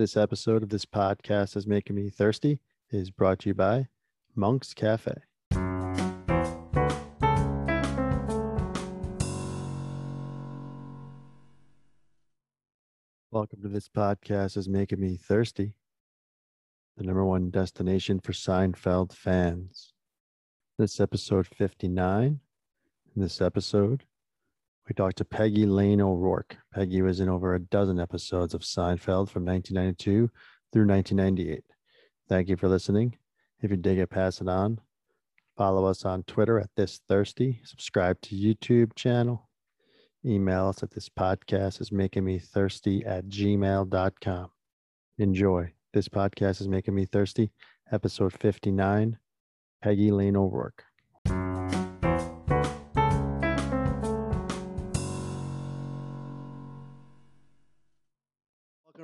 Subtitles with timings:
[0.00, 2.58] This episode of this podcast is making me thirsty
[2.90, 3.88] is brought to you by
[4.34, 5.12] Monk's Cafe.
[13.30, 15.74] Welcome to this podcast is making me thirsty.
[16.96, 19.92] The number one destination for Seinfeld fans.
[20.78, 22.40] This episode 59.
[23.14, 24.04] In this episode,
[24.90, 26.56] we talked to Peggy Lane O'Rourke.
[26.74, 30.28] Peggy was in over a dozen episodes of Seinfeld from 1992
[30.72, 31.62] through 1998.
[32.28, 33.16] Thank you for listening.
[33.60, 34.80] If you dig it, pass it on.
[35.56, 37.60] Follow us on Twitter at This Thirsty.
[37.62, 39.48] Subscribe to YouTube channel.
[40.26, 44.50] Email us at this podcast is making me thirsty at gmail.com.
[45.18, 45.72] Enjoy.
[45.92, 47.52] This podcast is making me thirsty.
[47.92, 49.18] Episode 59.
[49.82, 50.82] Peggy Lane O'Rourke.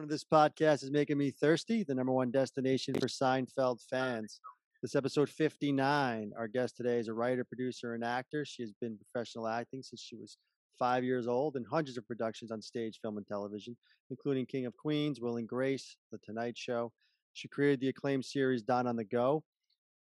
[0.07, 4.41] To this podcast is making me thirsty, the number one destination for Seinfeld fans.
[4.81, 6.31] This episode 59.
[6.39, 8.45] Our guest today is a writer, producer, and actor.
[8.45, 10.39] She has been professional acting since she was
[10.79, 13.77] five years old in hundreds of productions on stage, film, and television,
[14.11, 16.93] including King of Queens, Will and Grace, The Tonight Show.
[17.33, 19.43] She created the acclaimed series Don on the Go.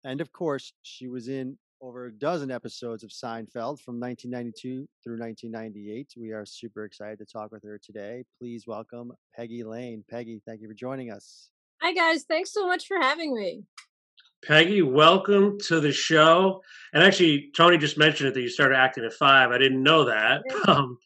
[0.03, 5.19] And of course, she was in over a dozen episodes of Seinfeld from 1992 through
[5.19, 6.13] 1998.
[6.17, 8.23] We are super excited to talk with her today.
[8.39, 10.01] Please welcome Peggy Lane.
[10.09, 11.49] Peggy, thank you for joining us.
[11.81, 12.23] Hi, guys.
[12.23, 13.63] Thanks so much for having me.
[14.45, 16.61] Peggy, welcome to the show.
[16.93, 19.51] And actually, Tony just mentioned it that you started acting at five.
[19.51, 20.41] I didn't know that.
[20.67, 20.97] Um,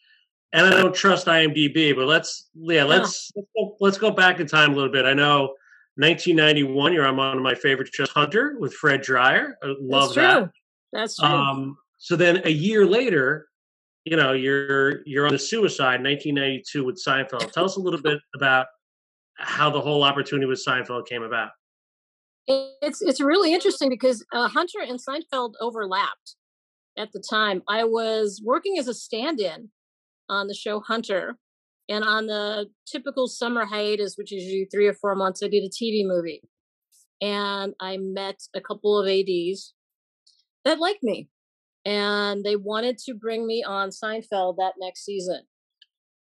[0.53, 4.47] and I don't trust IMDb, but let's yeah, let's let's, go, let's go back in
[4.47, 5.03] time a little bit.
[5.03, 5.55] I know
[5.97, 6.93] 1991.
[6.93, 9.57] You're on one of my favorite shows, Hunter, with Fred Dryer.
[9.61, 10.23] I love That's true.
[10.23, 10.51] that.
[10.93, 11.27] That's true.
[11.27, 13.47] Um, so then a year later,
[14.05, 17.51] you know, you're you're on the suicide, 1992 with Seinfeld.
[17.51, 18.67] Tell us a little bit about
[19.37, 21.49] how the whole opportunity with Seinfeld came about.
[22.47, 26.35] it's it's really interesting because uh, Hunter and Seinfeld overlapped
[26.97, 27.61] at the time.
[27.67, 29.69] I was working as a stand-in
[30.29, 31.37] on the show Hunter,
[31.89, 35.63] and on the typical summer hiatus, which is usually three or four months, I did
[35.63, 36.41] a TV movie,
[37.21, 39.73] and I met a couple of ads
[40.67, 41.29] that liked me,
[41.85, 45.43] and they wanted to bring me on Seinfeld that next season,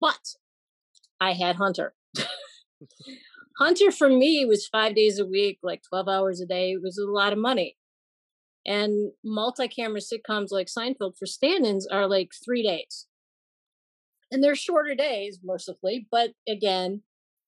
[0.01, 0.35] but
[1.21, 1.95] I had Hunter.
[3.59, 6.73] Hunter for me was five days a week, like 12 hours a day.
[6.73, 7.77] It was a lot of money.
[8.67, 13.07] And multi camera sitcoms like Seinfeld for stand ins are like three days.
[14.33, 17.03] And they're shorter days, mercifully, but again,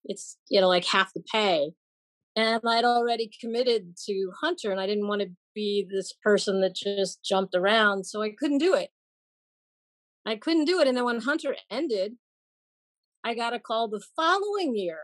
[0.05, 1.73] it's, you know, like half the pay.
[2.37, 6.77] And I'd already committed to Hunter and I didn't want to be this person that
[6.77, 8.05] just jumped around.
[8.05, 8.91] So I couldn't do it.
[10.27, 10.87] I couldn't do it.
[10.87, 12.17] And then when Hunter ended,
[13.25, 14.99] I got a call the following year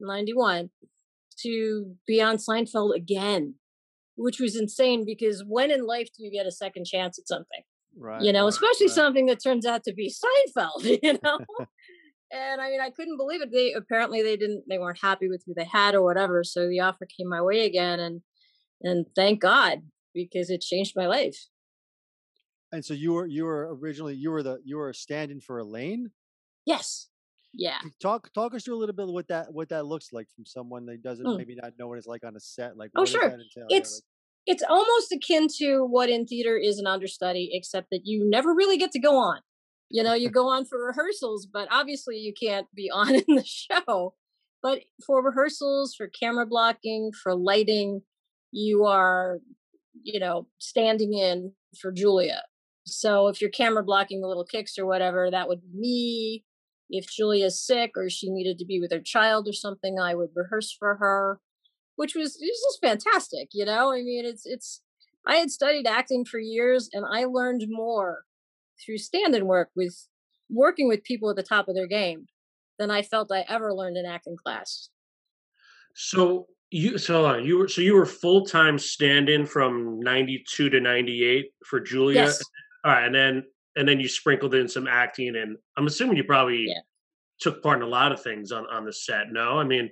[0.00, 0.70] 91
[1.40, 3.54] to be on Seinfeld again,
[4.16, 7.62] which was insane because when in life do you get a second chance at something?
[7.98, 8.22] Right.
[8.22, 8.94] You know, especially right.
[8.94, 11.40] something that turns out to be Seinfeld, you know?
[12.32, 13.50] And I mean, I couldn't believe it.
[13.52, 16.42] They apparently they didn't, they weren't happy with who they had or whatever.
[16.42, 18.00] So the offer came my way again.
[18.00, 18.22] And,
[18.82, 19.80] and thank God
[20.14, 21.36] because it changed my life.
[22.72, 25.58] And so you were you were originally you were the you were standing stand-in for
[25.58, 26.10] Elaine.
[26.64, 27.08] Yes.
[27.52, 27.78] Yeah.
[28.00, 30.46] Talk talk us through a little bit of what that what that looks like from
[30.46, 31.36] someone that doesn't Mm.
[31.36, 32.78] maybe not know what it's like on a set.
[32.78, 33.36] Like Oh, sure.
[33.68, 34.00] It's,
[34.46, 38.78] it's almost akin to what in theater is an understudy, except that you never really
[38.78, 39.40] get to go on.
[39.92, 43.44] You know, you go on for rehearsals, but obviously you can't be on in the
[43.44, 44.14] show.
[44.62, 48.02] But for rehearsals, for camera blocking, for lighting,
[48.52, 49.40] you are,
[50.02, 52.42] you know, standing in for Julia.
[52.84, 56.44] So if you're camera blocking the little kicks or whatever, that would be me.
[56.90, 60.30] If Julia's sick or she needed to be with her child or something, I would
[60.34, 61.40] rehearse for her
[61.96, 64.80] which was it was just fantastic you know i mean it's it's
[65.26, 68.24] i had studied acting for years and i learned more
[68.84, 70.08] through stand-in work with
[70.50, 72.26] working with people at the top of their game
[72.78, 74.88] than i felt i ever learned in acting class
[75.94, 80.70] So you so you were so you were full time stand in from ninety two
[80.70, 82.22] to ninety eight for Julia.
[82.22, 82.42] yes
[82.84, 83.44] All right, and then
[83.76, 86.80] and then you sprinkled in some acting, and I'm assuming you probably Yeah.
[87.40, 89.30] took part in a lot of things on on the set.
[89.32, 89.90] No, I mean,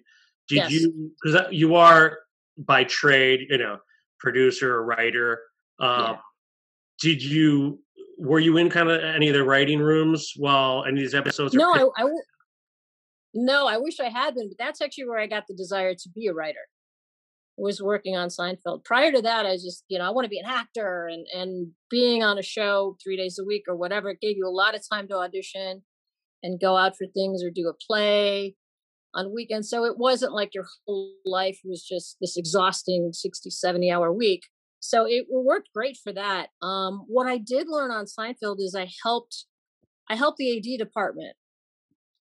[0.48, 0.70] did Yes.
[0.72, 2.20] you because you are
[2.56, 3.78] by trade, you know,
[4.18, 5.42] producer or writer.
[5.78, 6.20] Uh, Yeah.
[7.02, 7.82] Did you
[8.20, 11.54] were you in kind of any of the writing rooms while any of these episodes?
[11.54, 12.22] no are I, I w-
[13.34, 16.08] no i wish i had been but that's actually where i got the desire to
[16.14, 16.66] be a writer
[17.56, 20.30] was working on seinfeld prior to that i was just you know i want to
[20.30, 24.10] be an actor and and being on a show three days a week or whatever
[24.10, 25.82] it gave you a lot of time to audition
[26.42, 28.54] and go out for things or do a play
[29.14, 29.68] on weekends.
[29.68, 34.44] So it wasn't like your whole life was just this exhausting 60, 70 hour week.
[34.80, 36.48] So it worked great for that.
[36.62, 39.44] Um, what I did learn on Seinfeld is I helped,
[40.08, 41.36] I helped the AD department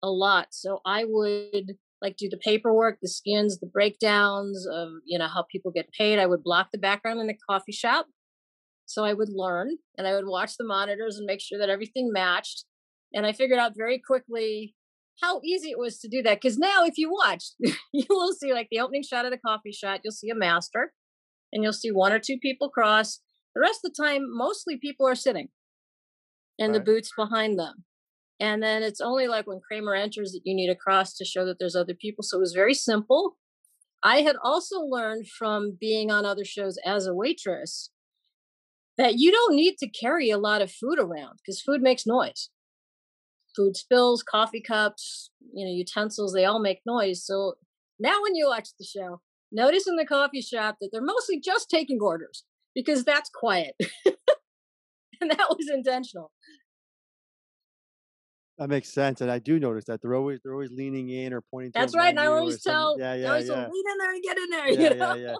[0.01, 0.47] a lot.
[0.51, 5.45] So I would like do the paperwork, the skins, the breakdowns of, you know, how
[5.51, 6.17] people get paid.
[6.17, 8.07] I would block the background in the coffee shop.
[8.85, 12.11] So I would learn and I would watch the monitors and make sure that everything
[12.11, 12.65] matched.
[13.13, 14.75] And I figured out very quickly
[15.21, 16.41] how easy it was to do that.
[16.41, 19.71] Because now, if you watch, you will see like the opening shot of the coffee
[19.71, 20.93] shot, you'll see a master
[21.51, 23.19] and you'll see one or two people cross.
[23.53, 25.49] The rest of the time, mostly people are sitting
[26.59, 26.79] and right.
[26.79, 27.85] the boots behind them.
[28.39, 31.45] And then it's only like when Kramer enters that you need a cross to show
[31.45, 32.23] that there's other people.
[32.23, 33.37] So it was very simple.
[34.03, 37.91] I had also learned from being on other shows as a waitress
[38.97, 42.49] that you don't need to carry a lot of food around because food makes noise
[43.55, 47.25] food spills, coffee cups, you know, utensils, they all make noise.
[47.25, 47.53] So
[47.99, 49.21] now when you watch the show,
[49.51, 52.43] notice in the coffee shop that they're mostly just taking orders
[52.73, 53.75] because that's quiet.
[55.21, 56.31] and that was intentional.
[58.57, 61.41] That makes sense, and I do notice that they're always they're always leaning in or
[61.41, 61.73] pointing.
[61.73, 63.67] That's right, and I always tell, yeah, yeah, always yeah.
[63.67, 64.67] lean in there and get in there.
[64.69, 65.13] Yeah, you know?
[65.15, 65.35] yeah,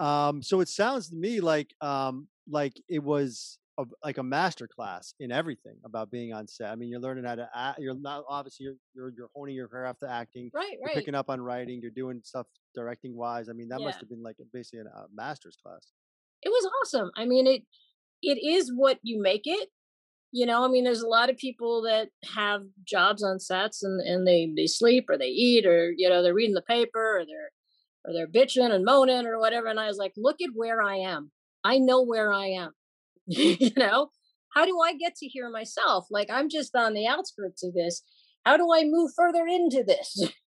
[0.00, 0.28] yeah.
[0.28, 4.68] Um, so it sounds to me like um, like it was a, like a master
[4.68, 6.70] class in everything about being on set.
[6.70, 7.78] I mean, you're learning how to act.
[7.80, 10.50] You're not obviously you're you're, you're honing your craft to acting.
[10.54, 10.94] Right, right.
[10.94, 11.80] picking up on writing.
[11.82, 13.48] You're doing stuff directing wise.
[13.48, 13.86] I mean, that yeah.
[13.86, 15.92] must have been like basically a master's class.
[16.42, 17.10] It was awesome.
[17.16, 17.62] I mean, it
[18.22, 19.68] it is what you make it.
[20.32, 24.00] You know, I mean, there's a lot of people that have jobs on sets and
[24.00, 27.24] and they they sleep or they eat or you know they're reading the paper or
[27.26, 27.50] they're
[28.04, 29.66] or they're bitching and moaning or whatever.
[29.66, 31.30] And I was like, look at where I am.
[31.64, 32.72] I know where I am.
[33.60, 34.08] you know?
[34.54, 36.06] How do i get to hear myself?
[36.10, 38.02] Like i'm just on the outskirts of this.
[38.44, 40.28] How do i move further into this?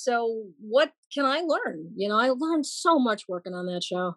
[0.00, 1.90] So what can i learn?
[1.96, 4.14] You know i learned so much working on that show.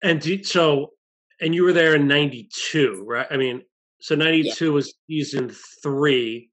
[0.00, 0.92] And so
[1.40, 3.26] and you were there in 92 right?
[3.30, 3.62] I mean
[4.00, 4.70] so 92 yeah.
[4.70, 5.50] was season
[5.82, 6.50] three.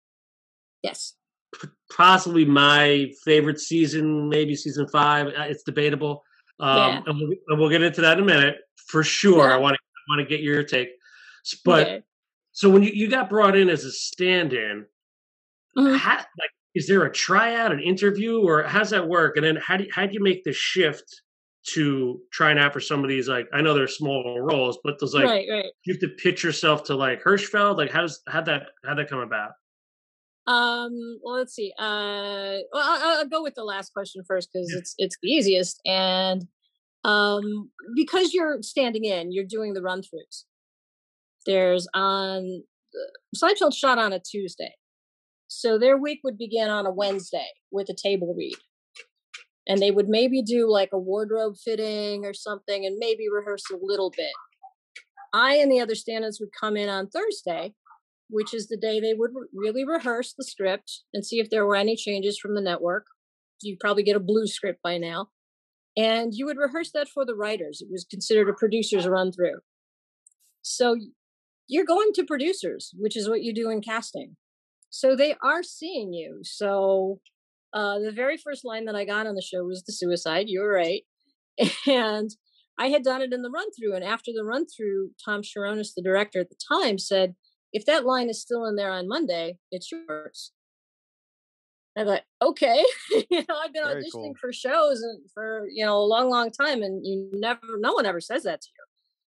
[0.82, 1.14] Yes.
[1.62, 6.24] P- possibly my favorite season maybe season five uh, it's debatable
[6.60, 7.02] um, yeah.
[7.06, 8.58] and, we'll, and we'll get into that in a minute
[8.88, 9.48] for sure.
[9.48, 9.56] Yeah.
[9.56, 9.80] I want to
[10.10, 10.90] want to get your take.
[11.64, 12.00] But yeah.
[12.52, 14.86] so when you, you got brought in as a stand-in,
[15.78, 15.96] mm-hmm.
[15.96, 19.38] how, like is there a tryout, an interview, or how's that work?
[19.38, 21.22] And then how do you, how do you make the shift
[21.74, 23.28] to trying out for some of these?
[23.28, 25.66] Like I know they're small roles, but there's like right, right.
[25.86, 27.78] you have to pitch yourself to like Hirschfeld.
[27.78, 29.52] Like how does how that how that come about?
[30.50, 31.72] Um, well, let's see.
[31.78, 34.80] Uh, well, I'll, I'll go with the last question first because yeah.
[34.80, 35.80] it's it's the easiest.
[35.86, 36.48] And
[37.04, 40.46] um, because you're standing in, you're doing the run throughs.
[41.46, 42.64] There's on
[43.36, 44.74] Seinfeld shot on a Tuesday,
[45.48, 48.58] so their week would begin on a Wednesday with a table read,
[49.68, 53.78] and they would maybe do like a wardrobe fitting or something, and maybe rehearse a
[53.80, 54.34] little bit.
[55.32, 57.76] I and the other stand-ins would come in on Thursday,
[58.30, 61.76] which is the day they would really rehearse the script and see if there were
[61.76, 63.06] any changes from the network.
[63.62, 65.30] You probably get a blue script by now
[65.98, 67.82] and you would rehearse that for the writers.
[67.82, 69.60] It was considered a producer's run through.
[70.62, 70.96] So
[71.68, 74.38] you're going to producers, which is what you do in casting.
[74.90, 76.40] So they are seeing you.
[76.44, 77.20] So
[77.74, 80.46] uh, the very first line that I got on the show was the suicide.
[80.48, 81.04] You were right.
[81.88, 82.30] And
[82.80, 83.94] I had done it in the run through.
[83.94, 87.36] And after the run through, Tom Cherones, the director at the time, said,
[87.74, 90.52] if that line is still in there on Monday, it's yours.
[91.98, 92.84] I thought, okay,
[93.30, 94.36] you know, I've been Very auditioning cool.
[94.40, 98.06] for shows and for you know a long, long time, and you never, no one
[98.06, 98.84] ever says that to you.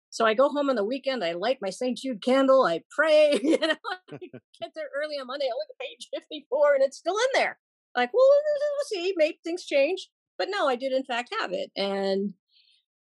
[0.09, 1.23] So I go home on the weekend.
[1.23, 1.97] I light my St.
[1.97, 2.63] Jude candle.
[2.63, 3.39] I pray.
[3.43, 3.75] You know,
[4.11, 4.17] I
[4.61, 5.45] get there early on Monday.
[5.45, 7.59] I look at page fifty-four, and it's still in there.
[7.95, 9.13] Like, well, we'll see.
[9.17, 12.33] Maybe things change, but no, I did in fact have it, and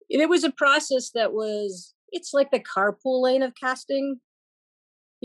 [0.09, 1.93] it was a process that was.
[2.11, 4.21] It's like the carpool lane of casting,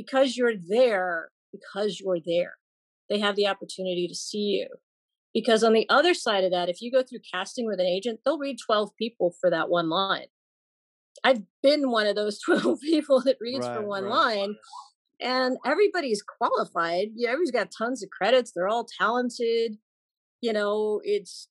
[0.02, 1.30] because you're there.
[1.52, 2.54] Because you're there
[3.10, 4.68] they have the opportunity to see you.
[5.34, 8.20] Because on the other side of that, if you go through casting with an agent,
[8.24, 10.26] they'll read 12 people for that one line.
[11.22, 14.12] I've been one of those 12 people that reads right, for one right.
[14.12, 14.56] line,
[15.20, 17.08] and everybody's qualified.
[17.14, 18.52] Yeah, everybody's got tons of credits.
[18.52, 19.76] They're all talented.
[20.40, 21.48] You know, it's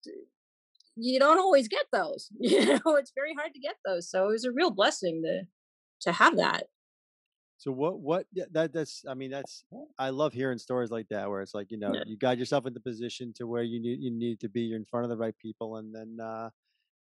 [0.96, 2.30] you don't always get those.
[2.40, 4.10] You know, it's very hard to get those.
[4.10, 5.44] So it was a real blessing to
[6.02, 6.66] to have that.
[7.60, 9.66] So what what that that's I mean that's
[10.00, 12.04] I love hearing stories like that where it's like you know yeah.
[12.08, 14.78] you got yourself in the position to where you need you need to be you're
[14.78, 16.50] in front of the right people and then uh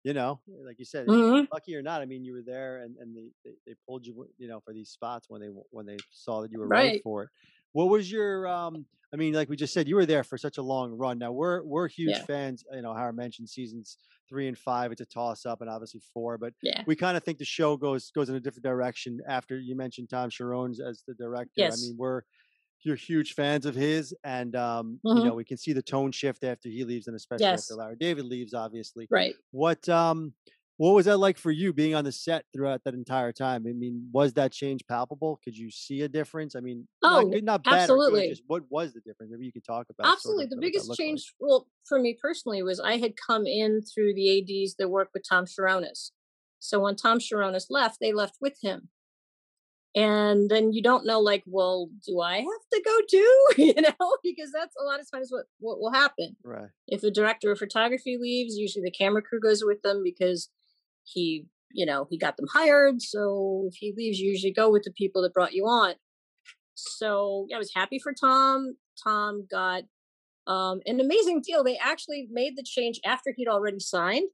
[0.02, 1.44] you know like you said mm-hmm.
[1.52, 4.26] lucky or not I mean you were there and and they, they, they pulled you
[4.36, 7.02] you know for these spots when they when they saw that you were right, right
[7.04, 7.28] for it
[7.72, 8.86] What was your um?
[9.12, 11.18] I mean, like we just said, you were there for such a long run.
[11.18, 12.24] Now we're we're huge Yeah.
[12.24, 12.64] fans.
[12.72, 13.98] You know, Howard mentioned seasons
[14.28, 14.92] three and five.
[14.92, 16.36] It's a toss up, and obviously four.
[16.38, 16.84] But Yeah.
[16.86, 20.10] we kind of think the show goes goes in a different direction after you mentioned
[20.10, 21.52] Tom Sharon as the director.
[21.56, 21.72] yes.
[21.72, 22.22] I mean, we're
[22.84, 25.24] you're huge fans of his, and um, you Mhm.
[25.24, 27.60] know we can see the tone shift after he leaves, and especially Yes.
[27.60, 29.06] after Larry David leaves, obviously.
[29.10, 29.34] Right.
[29.52, 30.34] What um
[30.78, 33.66] what was that like for you being on the set throughout that entire time?
[33.68, 35.40] I mean, was that change palpable?
[35.44, 36.56] Could you see a difference?
[36.56, 37.74] I mean, not Oh, good, not bad.
[37.74, 38.28] absolutely.
[38.28, 39.32] Just what was the difference?
[39.32, 40.04] Maybe you could talk about.
[40.06, 40.44] sort Absolutely.
[40.44, 41.06] of The biggest looked like.
[41.08, 45.12] change, well, for me personally, was I had come in through the ADs that worked
[45.14, 46.12] with Tom Cherones.
[46.60, 48.88] So when Tom Cherones left, they left with him.
[49.94, 53.46] And then you don't know, like, well, do I have to go too?
[53.56, 56.36] you know, because that's a lot of times what, what will happen.
[56.44, 56.68] Right.
[56.86, 60.50] If a director of photography leaves, usually the camera crew goes with them because
[61.12, 63.02] he, you know, he got them hired.
[63.02, 65.94] So if he leaves, you usually go with the people that brought you on.
[66.74, 68.76] So yeah, I was happy for Tom.
[69.02, 69.82] Tom got
[70.46, 71.62] um, an amazing deal.
[71.62, 74.28] They actually made the change after he'd already signed.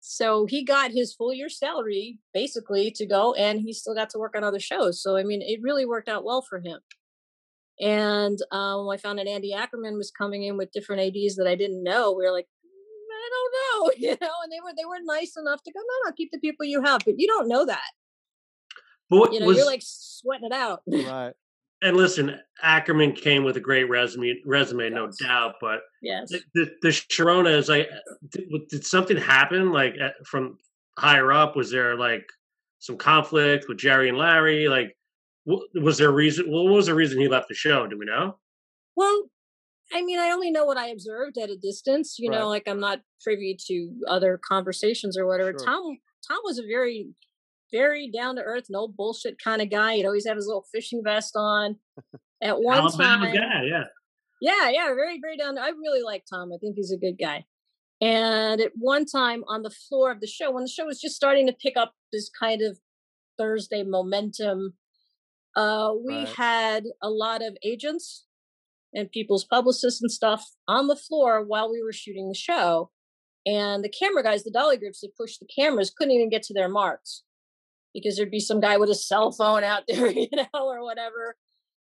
[0.00, 4.18] So he got his full year salary basically to go, and he still got to
[4.18, 5.02] work on other shows.
[5.02, 6.80] So I mean, it really worked out well for him.
[7.78, 11.54] And um, I found that Andy Ackerman was coming in with different ADs that I
[11.54, 12.12] didn't know.
[12.12, 12.59] We were like, "Mm, I
[13.30, 14.34] don't know, you know.
[14.42, 16.82] And they were they were nice enough to go, no, no, keep the people you
[16.82, 17.90] have, but you don't know that.
[19.08, 20.82] But what You know, was, you're like sweating it out.
[20.88, 21.32] Right.
[21.82, 25.54] and listen, Ackerman came with a great resume, resume, no doubt.
[25.60, 26.30] But yes.
[26.30, 27.88] the, the, the Cherones like,
[28.28, 30.58] did, did something happen like from
[30.98, 31.56] higher up?
[31.56, 32.24] Was there like
[32.78, 34.68] some conflict with Jerry and Larry?
[34.68, 34.96] Like,
[35.74, 36.50] was there a reason?
[36.50, 37.86] What was the reason he left the show?
[37.86, 38.36] Do we know?
[38.94, 39.24] Well,
[39.92, 42.16] I mean, I only know what I observed at a distance.
[42.18, 42.38] You Right.
[42.38, 45.50] know, like I'm not privy to other conversations or whatever.
[45.52, 45.64] Sure.
[45.66, 47.08] Tom Tom was a very,
[47.72, 49.94] very down to earth, no bullshit kind of guy.
[49.96, 51.76] He'd always have his little fishing vest on.
[52.42, 53.84] At one Alabama time, guy, yeah.
[54.40, 55.58] yeah, yeah, very, very down.
[55.58, 56.52] I really like Tom.
[56.52, 57.44] I think he's a good guy.
[58.02, 61.16] And at one time on the floor of the show, when the show was just
[61.16, 62.78] starting to pick up this kind of
[63.38, 64.74] Thursday momentum,
[65.56, 66.28] uh, we Right.
[66.28, 68.26] had a lot of agents
[68.94, 72.90] and people's publicists and stuff on the floor while we were shooting the show.
[73.46, 76.54] And the camera guys, the dolly grips that pushed the cameras, couldn't even get to
[76.54, 77.22] their marks
[77.94, 81.36] because there'd be some guy with a cell phone out there, you know, or whatever.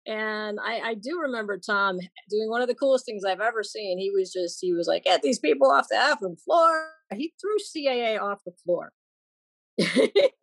[0.07, 3.99] And I, I do remember Tom doing one of the coolest things I've ever seen.
[3.99, 6.89] He was just, he was like, get these people off the effing floor.
[7.13, 8.91] He threw CAA off the floor.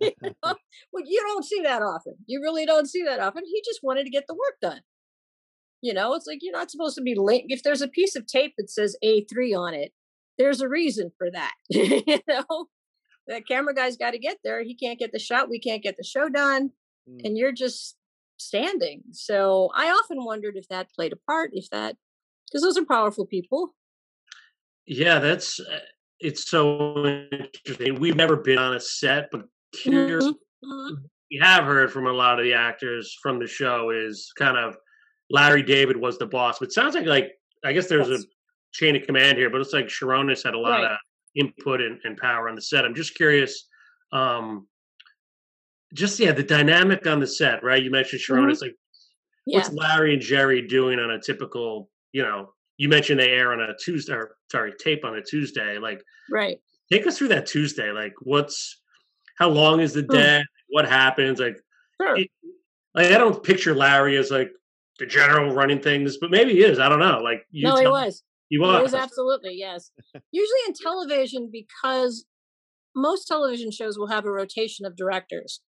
[0.00, 0.30] You know?
[0.92, 2.14] well, you don't see that often.
[2.26, 3.42] You really don't see that often.
[3.44, 4.80] He just wanted to get the work done.
[5.80, 7.46] You know, it's like you're not supposed to be link.
[7.48, 9.92] If there's a piece of tape that says A3 on it,
[10.36, 11.52] there's a reason for that.
[11.68, 12.66] you know,
[13.26, 14.62] the camera guy's got to get there.
[14.62, 15.48] He can't get the shot.
[15.48, 16.70] We can't get the show done
[17.08, 17.24] Mm.
[17.24, 17.96] and you're just
[18.36, 19.02] standing.
[19.12, 21.96] So I often wondered if that played a part, if that,
[22.46, 23.74] because those are powerful people.
[24.86, 25.78] Yeah, that's uh,
[26.20, 27.98] it's so interesting.
[28.00, 30.24] We've never been on a set, but curious.
[30.24, 30.96] Mhm, mhm.
[31.30, 34.76] We have heard from a lot of the actors from the show is kind of
[35.30, 36.58] Larry David was the boss.
[36.58, 37.32] But it sounds like like
[37.64, 38.22] I guess there's Yes.
[38.22, 38.26] a
[38.72, 40.92] chain of command here, but it's like Cherones had a lot Right.
[40.92, 40.98] of
[41.34, 42.84] input and, and power on the set.
[42.84, 43.68] I'm just curious.
[44.12, 44.68] Um,
[45.94, 47.82] just yeah, the dynamic on the set, right?
[47.82, 48.60] You mentioned Cherones.
[48.62, 48.74] Like,
[49.46, 49.58] Yeah.
[49.58, 51.90] what's Larry and Jerry doing on a typical?
[52.12, 55.78] You know, you mentioned they air on a Tuesday, or sorry, tape on a Tuesday.
[55.78, 56.58] Like, Right.
[56.92, 57.90] take us through that Tuesday.
[57.90, 58.80] Like, what's
[59.38, 60.14] how long is the Hmm.
[60.16, 60.44] day?
[60.68, 61.38] What happens?
[61.40, 61.56] Like,
[62.00, 62.16] Sure.
[62.18, 62.30] it-
[62.94, 64.52] like I don't picture Larry as like
[64.98, 66.78] the general running things, but maybe he is.
[66.78, 67.20] I don't know.
[67.22, 68.22] Like, you no, he was.
[68.48, 68.82] He It was.
[68.82, 69.90] was absolutely yes.
[70.32, 72.24] Usually in television, because
[72.96, 75.60] most television shows will have a rotation of directors.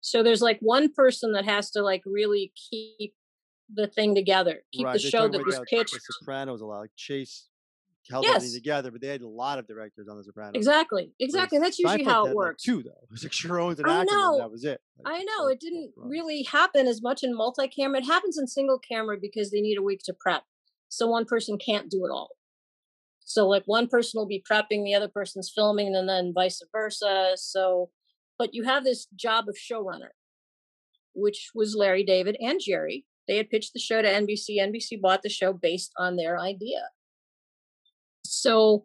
[0.00, 3.14] So there's like one person that has to like really keep
[3.72, 4.94] the thing together, keep right.
[4.94, 5.92] the they show that was pitched.
[5.92, 6.80] The Sopranos a lot.
[6.80, 7.48] Like Chase
[8.10, 8.54] held everything Yes.
[8.54, 10.52] together, but they had a lot of directors on the Sopranos.
[10.54, 11.58] Exactly, exactly.
[11.58, 12.62] That's usually Seinfeld how it like, works.
[12.62, 12.90] two though.
[12.90, 14.38] It was like Cherones and I know.
[14.38, 14.80] That was it.
[14.98, 18.00] Like, I know it didn't really happen as much in multi-camera.
[18.00, 20.44] It happens in single camera because they need a week to prep,
[20.88, 22.30] so one person can't do it all.
[23.24, 27.32] So like one person will be prepping, the other person's filming, and then vice versa.
[27.36, 27.90] So,
[28.38, 30.10] but you have this job of showrunner,
[31.14, 33.06] which was Larry David and Jerry.
[33.28, 34.58] They had pitched the show to NBC.
[34.58, 36.88] NBC bought the show based on their idea.
[38.32, 38.84] So,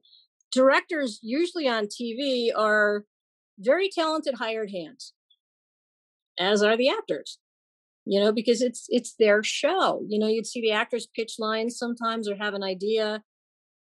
[0.52, 3.04] directors usually on TV are
[3.60, 5.14] very talented hired hands
[6.40, 7.40] as are the actors
[8.06, 11.76] you know because it's it's their show you know you'd see the actors pitch lines
[11.76, 13.24] sometimes or have an idea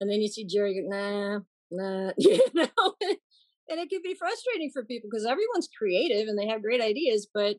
[0.01, 1.39] and then you see jerry go nah
[1.71, 6.47] nah you know and it can be frustrating for people because everyone's creative and they
[6.47, 7.55] have great ideas but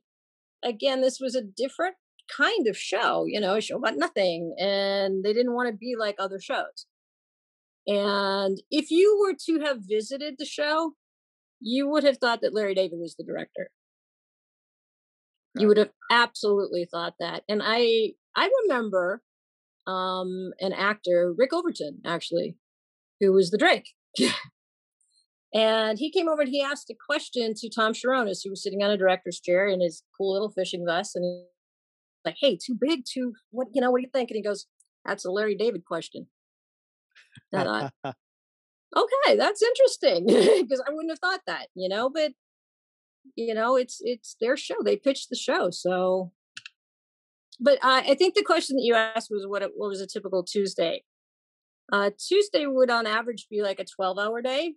[0.62, 1.96] again this was a different
[2.36, 4.54] kind of show, you know, a show about nothing.
[4.58, 6.86] And they didn't want to be like other shows.
[7.86, 10.94] And if you were to have visited the show,
[11.60, 13.70] you would have thought that Larry David was the director.
[15.58, 17.42] You would have absolutely thought that.
[17.48, 19.22] And I I remember
[19.86, 22.56] um an actor, Rick Overton, actually,
[23.20, 23.90] who was the Drake.
[25.54, 28.82] and he came over and he asked a question to Tom Cherones, who was sitting
[28.82, 31.44] on a director's chair in his cool little fishing vest, and he
[32.24, 33.68] like, "Hey, too big, too what?
[33.72, 34.66] You know, what do you think?" And he goes,
[35.04, 36.28] "That's a Larry David question."
[37.52, 37.90] That I,
[38.96, 40.26] okay, that's interesting
[40.62, 42.10] because I wouldn't have thought that, you know.
[42.10, 42.32] But
[43.36, 46.32] you know, it's it's their show; they pitched the show, so.
[47.60, 50.42] But uh, I think the question that you asked was what what was a typical
[50.42, 51.04] Tuesday.
[51.92, 54.74] Uh, Tuesday would, on average, be like a twelve-hour day.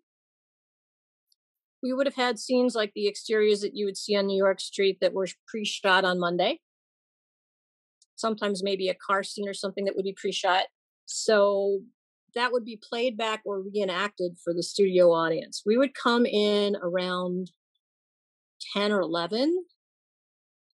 [1.81, 4.59] We would have had scenes like the exteriors that you would see on New York
[4.59, 6.59] Street that were pre-shot on Monday
[8.15, 10.65] sometimes maybe a car scene or something that would be pre-shot.
[11.05, 11.81] So
[12.35, 15.63] that would be played back or reenacted for the studio audience.
[15.65, 17.51] We would come in around
[18.73, 19.65] 10 or 11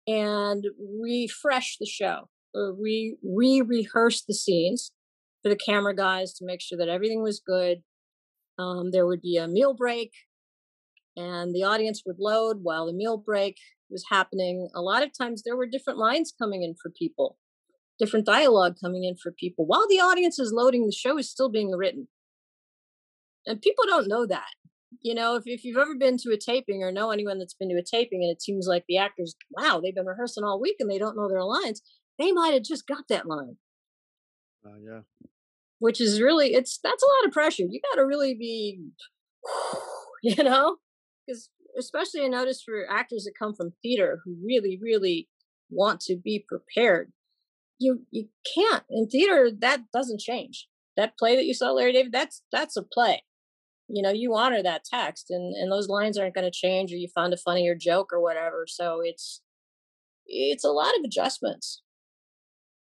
[0.08, 0.66] and
[1.02, 4.92] refresh the show or we re rehearse the scenes
[5.44, 7.84] for the camera guys to make sure that everything was good.
[8.58, 10.12] Um, there would be a meal break
[11.16, 13.58] and the audience would load while the meal break
[13.90, 17.38] was happening, a lot of times there were different lines coming in for people,
[18.00, 19.66] different dialogue coming in for people.
[19.66, 22.08] While the audience is loading, the show is still being written.
[23.46, 24.50] And people don't know that.
[25.02, 27.70] You know, if, if you've ever been to a taping or know anyone that's been
[27.70, 30.78] to a taping and it seems like the actors, wow, they've been rehearsing all week
[30.80, 31.82] and they don't know their lines,
[32.18, 33.58] they might have just got that line.
[34.66, 35.00] Oh, uh, yeah.
[35.80, 37.64] Which is really, it's, that's a lot of pressure.
[37.70, 38.82] You got to really be,
[40.24, 40.78] you know,
[41.26, 45.30] because especially I notice for actors that come from theater who really, really
[45.70, 47.12] want to be prepared.
[47.80, 49.50] You you can't in theater.
[49.58, 50.68] That doesn't change.
[50.96, 53.24] That play that you saw, Larry David, that's that's a play.
[53.88, 56.96] You know, you honor that text, and and those lines aren't going to change, or
[56.96, 58.66] you found a funnier joke or whatever.
[58.68, 59.42] So it's
[60.26, 61.82] it's a lot of adjustments.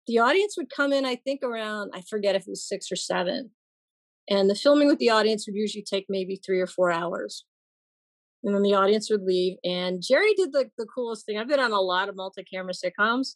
[0.07, 2.95] The audience would come in, I think, around I forget if it was six or
[2.95, 3.51] seven,
[4.29, 7.45] and the filming with the audience would usually take maybe three or four hours
[8.45, 9.57] and then the audience would leave.
[9.63, 11.37] And Jerry did the, the coolest thing.
[11.37, 13.35] I've been on a lot of multi camera sitcoms,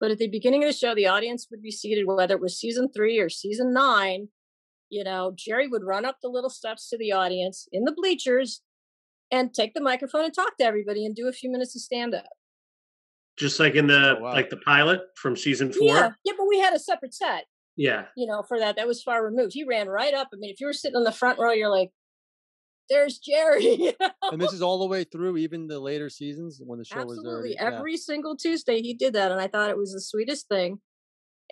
[0.00, 2.58] but at the beginning of the show, the audience would be seated, whether it was
[2.58, 4.28] season three or season nine.
[4.90, 8.62] You know, Jerry would run up the little steps to the audience in the bleachers
[9.30, 12.14] and take the microphone and talk to everybody and do a few minutes of stand
[12.14, 12.28] up.
[13.36, 14.32] Just like in the oh, wow.
[14.32, 15.88] like the pilot from season four.
[15.88, 17.44] Yeah, yeah, but we had a separate set.
[17.76, 18.06] Yeah.
[18.16, 19.52] You know, for that, that was far removed.
[19.54, 20.28] He ran right up.
[20.32, 21.90] I mean, if you were sitting in the front row, you're like,
[22.88, 23.94] there's Jerry.
[24.30, 27.24] And this is all the way through, even the later seasons when the show Absolutely.
[27.24, 27.58] was already.
[27.58, 27.98] Every yeah.
[28.00, 30.80] single Tuesday he did that, and I thought it was the sweetest thing.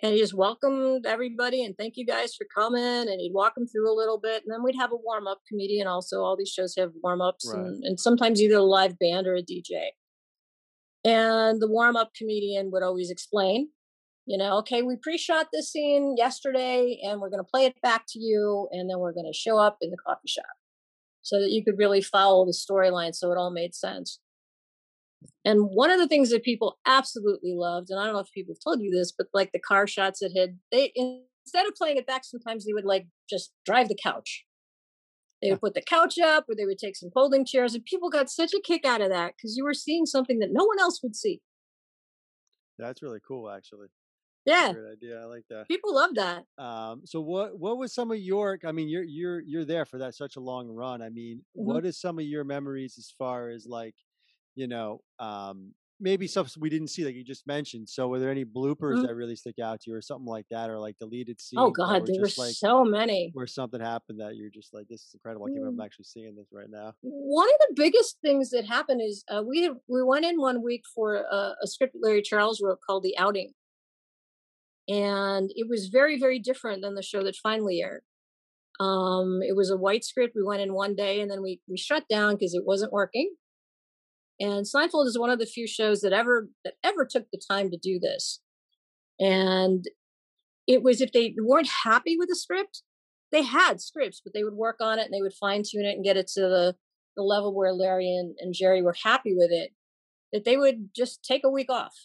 [0.03, 3.09] And he just welcomed everybody and thank you guys for coming.
[3.09, 5.39] And he'd walk them through a little bit, and then we'd have a warm up
[5.49, 5.87] comedian.
[5.87, 7.65] Also, all these shows have warm ups, right.
[7.65, 9.87] and, and sometimes either a live band or a DJ.
[11.03, 13.69] And the warm up comedian would always explain
[14.27, 18.03] you know, okay, we pre-shot this scene yesterday and we're going to play it back
[18.09, 20.43] to you and then we're going to show up in the coffee shop
[21.27, 24.19] so that you could really follow the storyline so it all made sense.
[25.43, 28.53] And one of the things that people absolutely loved, and I don't know if people
[28.53, 31.97] have told you this, but like the car shots that had they instead of playing
[31.97, 34.45] it back, sometimes they would like just drive the couch.
[35.41, 38.09] They would put the couch up, or they would take some folding chairs, and people
[38.09, 40.79] got such a kick out of that because you were seeing something that no one
[40.79, 41.41] else would see.
[42.79, 43.87] That's really cool, actually.
[44.47, 45.21] Yeah, idea.
[45.21, 45.67] I like that.
[45.67, 46.45] People love that.
[46.57, 48.57] Um, so what what was some of your?
[48.65, 51.01] I mean, you're you're you're there for that such a long run.
[51.01, 51.65] I mean, mm-hmm.
[51.67, 53.95] what is some of your memories as far as like,
[54.55, 57.89] you know, um, maybe stuff we didn't see, like you just mentioned.
[57.89, 59.07] So, were there any bloopers mm-hmm.
[59.07, 61.59] that really stick out to you, or something like that, or like deleted oh, scenes?
[61.59, 63.31] Oh God, there were like, so many.
[63.33, 65.45] Where something happened that you're just like, this is incredible.
[65.45, 65.85] I can't believe I'm mm.
[65.85, 66.93] actually seeing this right now.
[67.01, 70.83] One of the biggest things that happened is uh, we we went in one week
[70.95, 73.51] for a, a script Larry Charles wrote called The Outing
[74.87, 78.03] and it was very very different than the show that finally aired.
[78.79, 81.77] Um, it was a white script we went in one day and then we we
[81.77, 83.35] shut down because it wasn't working.
[84.39, 87.71] And seinfeld is one of the few shows that ever that ever took the time
[87.71, 88.39] to do this.
[89.19, 89.85] And
[90.67, 92.83] it was if they weren't happy with the script
[93.31, 95.95] they had scripts but they would work on it and they would fine tune it
[95.95, 96.75] and get it to the
[97.15, 99.71] the level where larry and, and jerry were happy with it
[100.31, 101.95] that they would just take a week off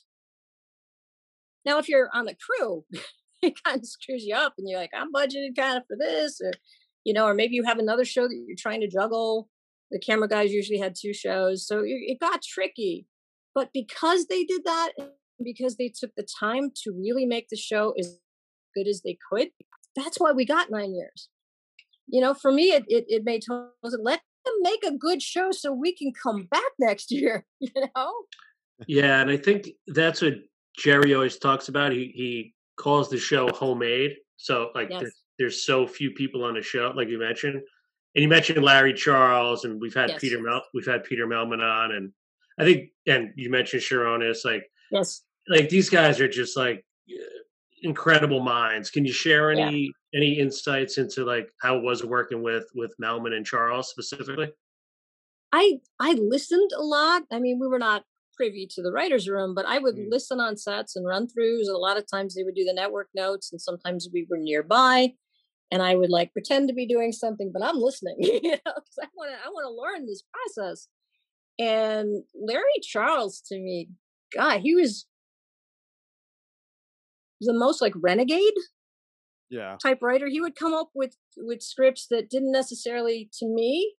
[1.65, 2.85] now, if you're on the crew,
[3.43, 6.41] it kind of screws you up and you're like, I'm budgeted kind of for this,
[6.41, 6.53] or,
[7.05, 9.49] you know, or maybe you have another show that you're trying to juggle.
[9.91, 11.67] The camera guys usually had two shows.
[11.67, 13.07] So it got tricky.
[13.55, 15.11] But because they did that and
[15.45, 18.19] because they took the time to really make the show as
[18.75, 19.49] good as they could.
[19.95, 21.29] That's why we got nine years.
[22.09, 25.51] You know, for me, it it, it made total let them make a good show
[25.53, 27.47] so we can come back next year.
[27.61, 28.13] You know.
[28.87, 30.35] Yeah, and I think that's what
[30.77, 31.93] Jerry always talks about.
[31.93, 34.17] He he calls the show homemade.
[34.37, 35.01] So like Yes.
[35.01, 37.55] there's, there's so few people on the show, like you mentioned,
[38.15, 40.21] and you mentioned Larry Charles, and we've had Yes.
[40.21, 42.13] Peter Mel, we've had Peter Mehlman on, and
[42.59, 45.23] I think, and you mentioned Cherones, like Yes.
[45.49, 46.85] like these guys are just like
[47.83, 48.91] incredible minds.
[48.91, 49.67] Can you share Yeah.
[49.67, 54.51] any any insights into like how it was working with with Mehlman and Charles specifically?
[55.53, 57.23] I I listened a lot.
[57.31, 58.05] I mean, we were not
[58.43, 60.11] privy to the writers' room, but I would Mm.
[60.11, 61.69] listen on sets and run throughs.
[61.69, 65.15] A lot of times they would do the network notes, and sometimes we were nearby,
[65.71, 68.99] and I would like pretend to be doing something, but I'm listening, you know, because
[69.01, 70.89] I want to I want to learn this process.
[71.59, 73.91] And Larry Charles, to me,
[74.35, 75.07] God, he was
[77.41, 78.55] the most like renegade
[79.51, 79.77] Yeah.
[79.81, 80.27] type writer.
[80.27, 83.95] He would come up with with scripts that didn't necessarily, to me,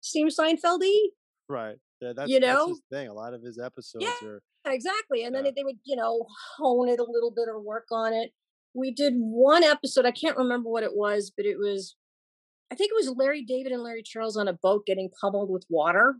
[0.00, 1.08] seem Seinfeldy.
[1.48, 1.78] Right.
[2.00, 2.68] Yeah, that's, You that's know?
[2.68, 3.08] his thing.
[3.08, 5.24] A lot of his episodes are Exactly.
[5.24, 6.26] And then they would, you know,
[6.56, 8.32] hone it a little bit or work on it.
[8.72, 11.96] We did one episode, I can't remember what it was, but it was
[12.72, 15.64] I think it was Larry David and Larry Charles on a boat getting pummeled with
[15.68, 16.16] water.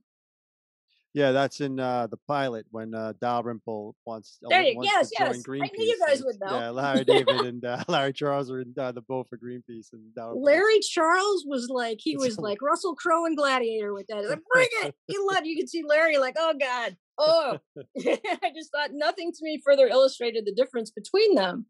[1.15, 5.11] Yeah, that's in uh, the pilot when uh, Dalrymple wants, uh, There you- wants yes,
[5.17, 5.45] yes.
[5.49, 6.59] I knew you guys would know.
[6.59, 10.13] Yeah, Larry David and uh, Larry Charles are in uh, the boat for Greenpeace, and
[10.17, 10.43] Dalrymple.
[10.43, 14.19] Larry Charles was like he was like Russell Crowe and Gladiator with that.
[14.19, 14.95] He's like, bring it.
[15.07, 16.97] He loved you could see Larry like, oh God.
[17.17, 17.59] Oh
[17.97, 21.67] I just thought nothing to me further illustrated the difference between them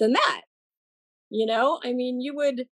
[0.00, 0.40] than that.
[1.30, 2.66] You know, I mean, you would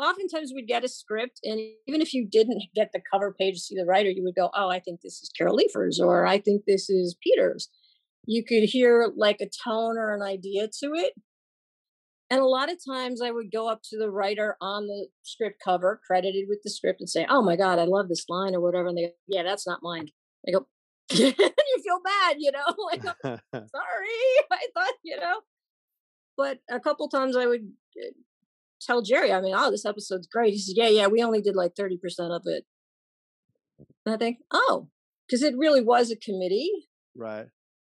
[0.00, 3.60] oftentimes we'd get a script, and even if you didn't get the cover page to
[3.60, 6.38] see the writer, you would go, Oh, I think this is Carol Leifer's, or I
[6.38, 7.68] think this is Peters.
[8.26, 11.14] You could hear like a tone or an idea to it.
[12.32, 15.60] And a lot of times I would go up to the writer on the script
[15.64, 18.60] cover, credited with the script, and say, Oh my God, I love this line or
[18.60, 18.88] whatever.
[18.88, 20.08] And they go, Yeah, that's not mine.
[20.46, 20.66] I go,
[21.10, 22.60] You feel bad, you know?
[22.90, 23.02] Like,
[23.68, 24.20] sorry
[24.52, 25.40] i thought you know
[26.36, 27.68] but a couple times i would
[28.00, 28.10] uh,
[28.80, 31.54] tell jerry i mean oh this episode's great he said yeah yeah we only did
[31.56, 31.98] like 30%
[32.34, 32.64] of it
[34.06, 34.88] and i think oh
[35.26, 36.70] because it really was a committee
[37.16, 37.46] right.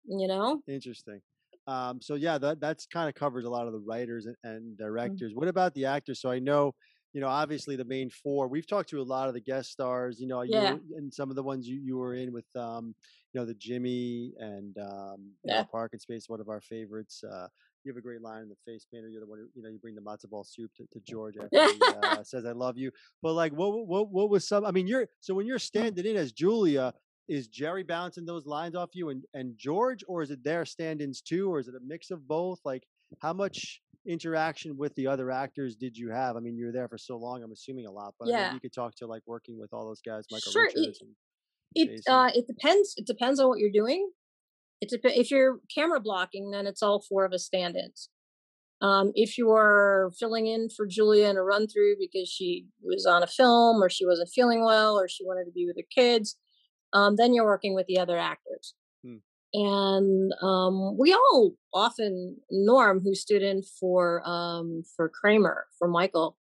[0.05, 1.21] you know Interesting.
[1.65, 4.49] Um, so yeah, that that's kind of covers a lot of the writers and, Mm.
[4.57, 5.31] and directors.
[5.33, 6.19] What about the actors?
[6.19, 6.73] So I know,
[7.13, 8.49] you know, obviously the main four.
[8.49, 10.19] We've talked to a lot of the guest stars.
[10.19, 10.73] You know, you Yeah.
[10.73, 12.93] were- and some of the ones you, you were in with, um,
[13.31, 15.63] you know, the Jimmy and um, you know, Yeah.
[15.63, 17.23] Parking Space, one of our favorites.
[17.23, 17.47] Uh,
[17.83, 19.09] you have a great line in the face painter.
[19.09, 21.35] You're the one who, you know, you bring the matzo ball soup to, to George
[21.41, 22.91] after he uh, says "I love you."
[23.21, 24.65] But like, what what what was some?
[24.65, 26.93] I mean, you're so when you're standing in as Julia,
[27.27, 31.21] is Jerry bouncing those lines off you and, and George, or is it their stand-ins
[31.21, 32.59] too, or is it a mix of both?
[32.65, 32.83] Like,
[33.21, 36.35] how much interaction with the other actors did you have?
[36.35, 37.41] I mean, you were there for so long.
[37.41, 38.53] I'm assuming a lot, but I mean, Yeah.
[38.53, 40.99] you could talk to like working with all those guys, Michael Sure, it- Richards.
[41.01, 41.09] And,
[41.75, 44.07] it uh it depends it depends on what you're doing
[44.83, 48.09] it dep- if you're camera blocking then it's all four of us stand-ins.
[48.81, 53.23] Um if you're filling in for julia in a run through because she was on
[53.23, 56.37] a film or she wasn't feeling well or she wanted to be with her kids
[56.97, 58.73] um then you're working with the other actors.
[59.05, 59.17] Hmm.
[59.53, 66.37] and um we all often norm who stood in for um for kramer for michael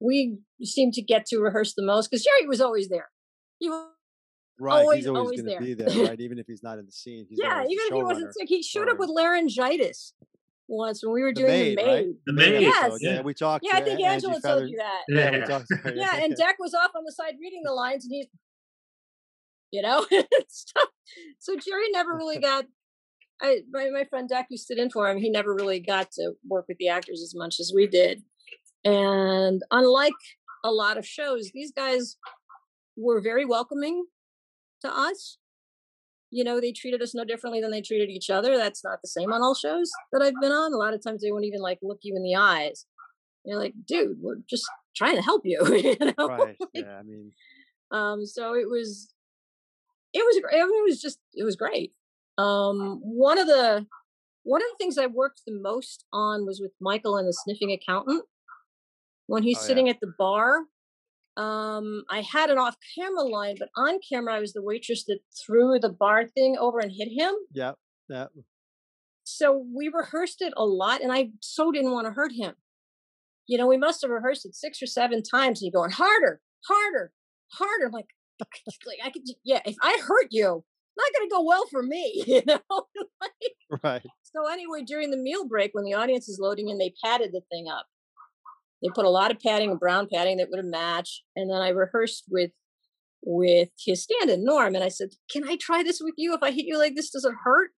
[0.00, 3.10] we seem to get to rehearse the most because jerry was always there.
[3.58, 3.68] He
[4.60, 6.20] right, always- he's always, always going to be there, right?
[6.20, 7.26] Even if he's not in the scene.
[7.28, 10.14] He's yeah, there even if he wasn't sick, he showed up with laryngitis
[10.68, 12.06] once when we were The doing maid, the right?
[12.06, 12.14] maid.
[12.26, 12.98] The maid maid, Yes.
[13.00, 13.64] Yeah, we talked.
[13.64, 15.02] Yeah, I think A- Angie Angela told Feather- you that.
[15.08, 15.44] Yeah, we Yeah.
[15.46, 15.66] talked.
[15.68, 18.26] to her, Yeah, and Deck was off on the side reading the lines, and he's,
[19.72, 20.06] you know,
[20.48, 20.80] so,
[21.38, 22.66] so Jerry never really got.
[23.42, 26.32] I my my friend Deck who stood in for him, he never really got to
[26.46, 28.22] work with the actors as much as we did,
[28.84, 30.12] and unlike
[30.62, 32.16] a lot of shows, these guys
[32.96, 34.04] were very welcoming
[34.82, 35.38] to us.
[36.32, 38.56] You know, they treated us no differently than they treated each other.
[38.56, 40.72] That's not the same on all shows that I've been on.
[40.72, 42.86] A lot of times they won't even like look you in the eyes.
[43.44, 44.64] You're like, dude, we're just
[44.94, 45.58] trying to help you.
[45.76, 46.28] you know?
[46.28, 46.56] right.
[46.72, 47.32] Yeah, I mean,
[47.90, 49.12] Um, so it was,
[50.12, 51.94] it was, gr- I mean, it was just, it was great.
[52.38, 53.86] Um, one of the,
[54.44, 57.72] one of the things I worked the most on was with Michael and the sniffing
[57.72, 58.24] accountant.
[59.26, 59.66] When he's Oh, yeah.
[59.66, 60.60] sitting at the bar,
[61.40, 65.78] um, I had an off-camera line, but on camera I was the waitress that threw
[65.78, 67.34] the bar thing over and hit him.
[67.52, 67.72] yeah,
[68.08, 68.26] yeah.
[69.24, 72.54] So we rehearsed it a lot, and I so didn't want to hurt him.
[73.46, 76.40] You know, we must have rehearsed it six or seven times, and he going harder,
[76.66, 77.12] harder,
[77.52, 77.86] harder.
[77.86, 78.08] I'm like,
[78.86, 79.60] like I could, yeah.
[79.64, 80.64] If I hurt you,
[80.96, 82.60] not going to go well for me, you know.
[83.20, 84.02] like, right.
[84.22, 87.42] So anyway, during the meal break, when the audience is loading in, they padded the
[87.50, 87.86] thing up.
[88.82, 91.68] They put a lot of padding, brown padding that would have matched, and then I
[91.68, 92.50] rehearsed with
[93.22, 96.34] with his stand-in Norm, and I said, "Can I try this with you?
[96.34, 97.70] If I hit you like this, does it hurt?"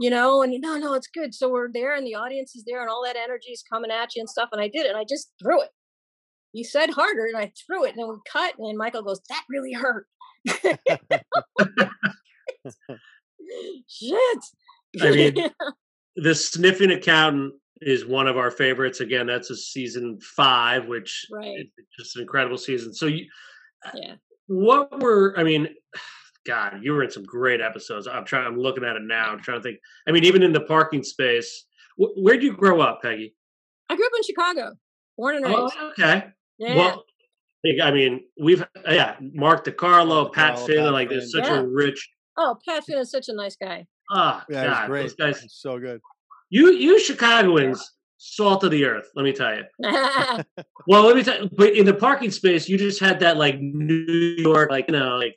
[0.00, 1.34] You know, and no, no, it's good.
[1.34, 4.16] So we're there, and the audience is there, and all that energy is coming at
[4.16, 4.48] you and stuff.
[4.50, 5.70] And I did it, and I just threw it.
[6.52, 9.44] He said harder, and I threw it, and then we cut, and Michael goes, "That
[9.48, 10.06] really hurt."
[13.88, 14.38] Shit.
[15.00, 15.34] I mean,
[16.16, 19.00] the sniffing accountant is one of our favorites.
[19.00, 21.58] Again, that's a season five, which right.
[21.58, 21.66] is
[21.98, 22.94] just an incredible season.
[22.94, 23.26] So, you,
[23.94, 24.14] yeah.
[24.46, 25.68] what were I mean?
[26.46, 28.06] God, you were in some great episodes.
[28.06, 28.46] I'm trying.
[28.46, 29.30] I'm looking at it now.
[29.30, 29.78] I'm trying to think.
[30.06, 31.64] I mean, even in the parking space.
[31.96, 33.34] Wh- where'd you grow up, Peggy?
[33.88, 34.72] I grew up in Chicago,
[35.16, 35.74] born and raised.
[35.78, 36.24] Oh, okay.
[36.58, 36.76] yeah.
[36.76, 37.04] Well,
[37.82, 41.60] I mean, we've yeah, Mark DeCarlo, Pat DeCarlo, Finn, Pat like there's such Yeah.
[41.60, 42.10] a rich.
[42.36, 43.86] oh, Pat Finn is such a nice guy.
[44.10, 45.02] Ah, Yeah, God, great.
[45.02, 45.44] those guys.
[45.48, 46.00] So good.
[46.50, 47.82] You you Chicagoans,
[48.18, 49.08] salt of the earth.
[49.14, 49.64] Let me tell you.
[50.86, 51.50] Well, let me tell you.
[51.56, 55.16] But in the parking space, you just had that like New York, like you know,
[55.16, 55.34] like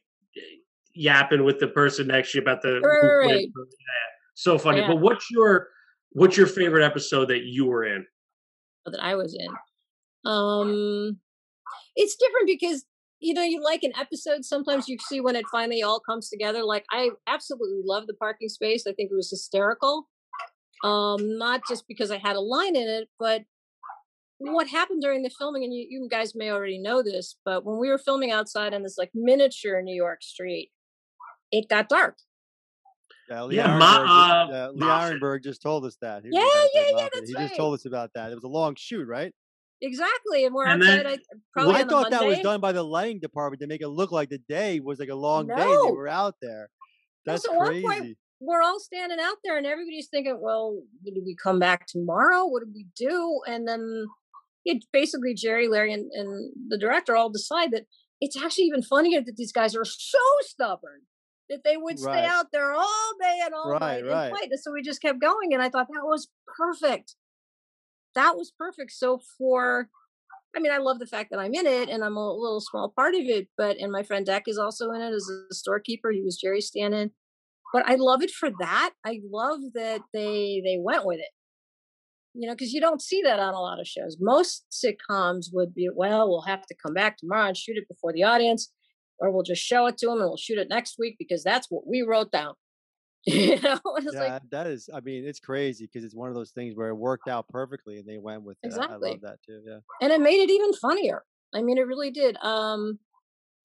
[0.93, 2.81] yapping with the person next to you about the.
[2.81, 3.47] Right, right, right.
[3.55, 4.81] Yeah, so funny.
[4.81, 4.87] Yeah.
[4.87, 5.69] But what's your
[6.11, 8.05] what's your favorite episode that you were in?
[8.91, 10.29] that I was in.
[10.29, 11.19] Um,
[11.95, 12.85] it's different because
[13.19, 14.45] you know you like an episode.
[14.45, 16.63] Sometimes you see when it finally all comes together.
[16.63, 18.85] Like I absolutely love the parking space.
[18.87, 20.07] I think it was hysterical.
[20.83, 23.43] Um, not just because I had a line in it, but
[24.39, 27.79] what happened during the filming, and you, you guys may already know this, but when
[27.79, 30.71] we were filming outside on this like miniature New York street,
[31.51, 32.17] it got dark.
[33.29, 35.21] Yeah, Lee, Yeah, Ironberg, Ma- just- uh, Lee Moffat.
[35.21, 36.23] Ironberg just told us that.
[36.23, 37.11] He was Yeah, the guy that yeah, yeah, Moffat.
[37.15, 38.31] that's He just told us about that.
[38.31, 39.33] It was a long shoot, right?
[39.81, 40.97] Exactly, and we're And outside.
[40.99, 41.17] then- I
[41.53, 43.81] probably Well, I on the thought that was done by the lighting department to make
[43.81, 45.55] it look like the day was like a long day.
[45.55, 46.69] They were out there.
[47.25, 47.83] That's so at one crazy.
[47.83, 52.45] point, we're all standing out there and everybody's thinking, well, did we come back tomorrow?
[52.45, 53.41] What do we do?
[53.47, 54.05] And then
[54.65, 57.85] it basically Jerry, Larry, and, and the director all decide that
[58.21, 61.01] it's actually even funnier that these guys are so stubborn
[61.49, 62.25] that they would stay Right.
[62.25, 64.27] out there all day and all Right, night right.
[64.27, 64.49] and fight.
[64.51, 65.53] And so we just kept going.
[65.53, 67.15] And I thought that was perfect.
[68.15, 68.91] That was perfect.
[68.91, 69.89] So for
[70.55, 72.91] I mean, I love the fact that I'm in it and I'm a little small
[72.95, 76.09] part of it, but and my friend Deck is also in it as a storekeeper.
[76.11, 77.11] He was Jerry Stanton.
[77.73, 78.91] But I love it for that.
[79.05, 81.29] I love that they they went with it.
[82.33, 84.17] You know, because you don't see that on a lot of shows.
[84.19, 88.13] Most sitcoms would be, well, we'll have to come back tomorrow and shoot it before
[88.13, 88.71] the audience,
[89.17, 91.67] or we'll just show it to them and we'll shoot it next week because that's
[91.71, 92.53] what we wrote down.
[93.25, 93.79] you know,
[94.13, 94.87] Yeah, like that is.
[94.93, 97.97] I mean, it's crazy because it's one of those things where it worked out perfectly
[97.97, 98.71] and they went with it.
[98.79, 99.61] I- I love that too.
[99.67, 99.79] Yeah.
[100.01, 101.23] and it made it even funnier.
[101.55, 102.37] I mean, it really did.
[102.37, 102.99] Um,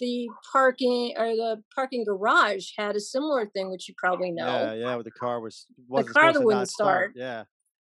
[0.03, 4.47] the parking or the parking garage had a similar thing, which you probably know.
[4.47, 4.97] Yeah, yeah.
[4.97, 7.13] With the car was wasn't car that wouldn't start.
[7.13, 7.17] start.
[7.17, 7.45] Yeah.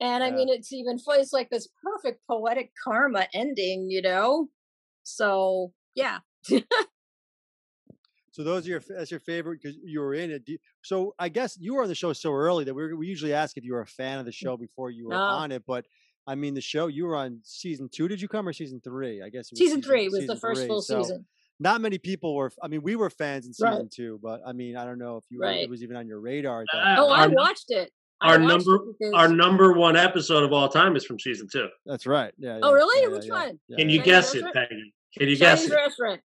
[0.02, 0.98] And I mean, it's even.
[1.08, 4.48] It's like this perfect poetic karma ending, you know.
[5.04, 6.20] So yeah,
[8.40, 10.44] So those are your that's your favorite because you were in it.
[10.82, 13.58] So I guess you were on the show so early that we we usually ask
[13.58, 14.36] if you were a fan of the mm.
[14.36, 15.20] show before you were No.
[15.20, 15.64] on it.
[15.68, 15.86] But
[16.26, 18.08] I mean, the show you were on season two.
[18.08, 19.22] Did you come or season three?
[19.22, 21.26] I guess it was season three was the first three, full so season.
[21.60, 22.52] Not many people were.
[22.64, 23.92] I mean, we were fans in season Right.
[23.92, 25.60] two, but I mean, I don't know if you were, Right.
[25.62, 26.64] it was even on your radar.
[26.72, 27.10] That Uh, Oh.
[27.10, 27.92] I our- watched it.
[28.22, 31.20] I Our watched it number because- our number one episode of all time is from
[31.20, 31.68] season two.
[31.86, 32.34] That's right.
[32.38, 32.60] Yeah.
[32.62, 33.02] Oh, really?
[33.04, 33.60] yeah, Which yeah, one?
[33.68, 34.54] yeah, Can you Chinese guess it.
[34.54, 34.94] Peggy?
[35.18, 35.74] Can you Chinese guess it?
[35.74, 36.22] restaurant.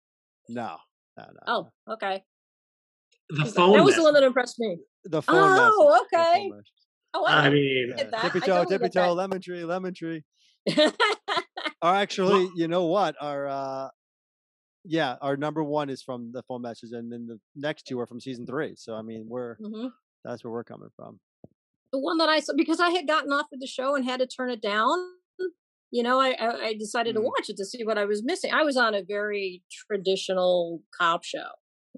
[0.48, 0.76] No.
[1.16, 1.24] No.
[1.24, 1.40] No.
[1.46, 1.92] Oh, no.
[1.94, 2.22] okay.
[3.30, 3.44] The phone.
[3.44, 3.84] That phone.
[3.84, 4.78] was the one that impressed me.
[5.04, 5.64] The phone Oh, message.
[6.12, 6.22] the phone
[6.60, 6.62] okay.
[7.14, 8.24] Oh, I I mean, get that.
[8.24, 10.24] I Tippy toe, tippy toe, lemon tree, lemon tree.
[11.80, 13.14] Or actually, you know what?
[13.20, 13.88] Our uh
[14.88, 18.06] yeah, our number one is from the phone message, and then the next two are
[18.06, 18.74] from season three.
[18.76, 19.90] So I mean, we're Mhm.
[20.24, 21.20] that's where we're coming from.
[21.92, 24.20] the one that I saw because I had gotten off of the show and had
[24.20, 24.98] to turn it down.
[25.90, 27.24] You know, I I, I decided to Mm.
[27.24, 28.52] watch it to see what I was missing.
[28.52, 31.48] I was on a very traditional cop show.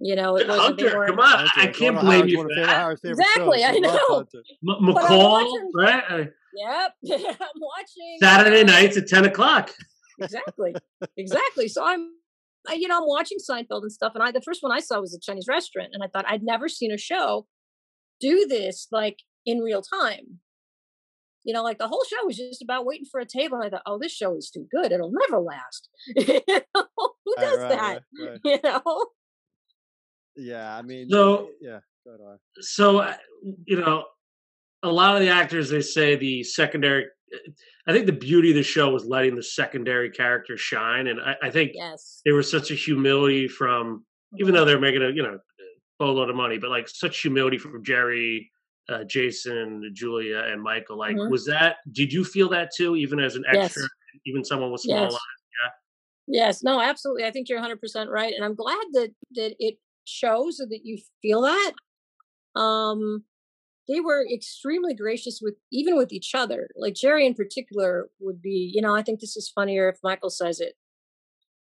[0.01, 1.11] You know, it wasn't Hunter, weren't.
[1.11, 1.47] come on!
[1.47, 3.11] Hunter, I can't one blame Howard's- you for of favorite- that.
[3.11, 3.69] Exactly, shows.
[3.69, 4.19] I know.
[4.19, 6.33] M- McCall, watching- right?
[6.55, 6.95] Yep,
[7.41, 9.73] I'm watching Saturday uh, nights at ten o'clock.
[10.21, 10.75] exactly
[11.17, 12.13] exactly so i'm
[12.69, 15.01] I, you know i'm watching seinfeld and stuff and i the first one i saw
[15.01, 17.47] was a chinese restaurant and i thought i'd never seen a show
[18.21, 20.41] do this like in real time.
[21.45, 23.71] You know like the whole show was just about waiting for a table and i
[23.71, 24.93] thought oh this show is too good.
[24.93, 25.89] It'll never last.
[26.17, 26.41] You
[26.75, 26.87] know,
[27.25, 28.03] who does right, that?
[28.19, 28.41] right, right.
[28.45, 29.07] you know?
[30.37, 32.39] Yeah, I mean, So- yeah, go ahead.
[32.61, 33.17] So uh,
[33.65, 34.05] you know,
[34.83, 37.07] a lot of the actors they say the secondary.
[37.87, 41.37] I think the beauty of the show was letting the secondary characters shine, and I,
[41.43, 44.05] I think yes there was such a humility from
[44.39, 45.39] even though they're making a you know
[46.01, 48.51] boatload of money, but like such humility from Jerry,
[48.89, 50.99] uh, Jason, Julia, and Michael.
[50.99, 51.31] Like, mm-hmm.
[51.31, 51.77] was that?
[51.93, 54.21] Did you feel that too, even as an extra, yes.
[54.27, 55.13] even someone with small yes.
[55.13, 55.71] Yeah.
[56.27, 56.63] Yes.
[56.63, 56.81] No.
[56.81, 57.25] Absolutely.
[57.25, 60.99] I think you're 100 percent right, and I'm glad that that it shows that you
[61.23, 61.73] feel that.
[62.57, 63.25] Um,
[63.91, 66.69] they were extremely gracious with even with each other.
[66.77, 70.31] Like Jerry in particular would be, you know, I think this is funnier if Michael
[70.31, 70.75] says it.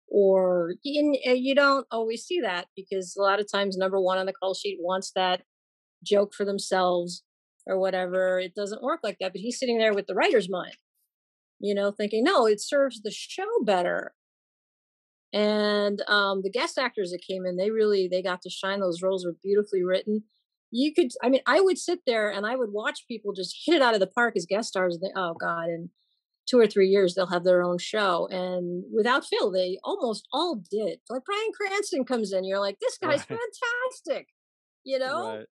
[0.09, 4.17] Or you, eh, you don't always see that because a lot of times number one
[4.17, 5.43] on the call sheet wants that
[6.03, 7.23] joke for themselves
[7.65, 8.39] or whatever.
[8.39, 9.31] It doesn't work like that.
[9.31, 10.75] But he's sitting there with the writer's mind,
[11.59, 14.13] you know, thinking, no, it serves the show better.
[15.31, 18.81] And um, the guest actors that came in, they really they got to shine.
[18.81, 20.23] Those roles were beautifully written
[20.71, 23.75] you could i mean i would sit there and i would watch people just hit
[23.75, 25.89] it out of the park as guest stars they, oh god in
[26.47, 30.61] two or three years they'll have their own show and without fail they almost all
[30.69, 33.39] did like bryan cranston comes in you're like this guy's right.
[33.39, 34.27] fantastic
[34.83, 35.45] you know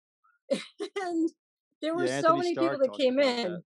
[0.50, 0.60] right.
[1.02, 1.30] and
[1.80, 3.62] there were yeah, so many people that came in that.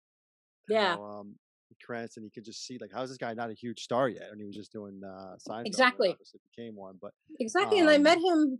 [0.69, 1.35] yeah How, um,
[1.83, 4.29] Cranston, he could just see like, how's this guy not a huge star yet?
[4.31, 5.65] And he was just doing uh, Seinfeld.
[5.65, 6.15] Exactly.
[6.55, 7.81] Became one, but exactly.
[7.81, 8.59] Um, and I met um him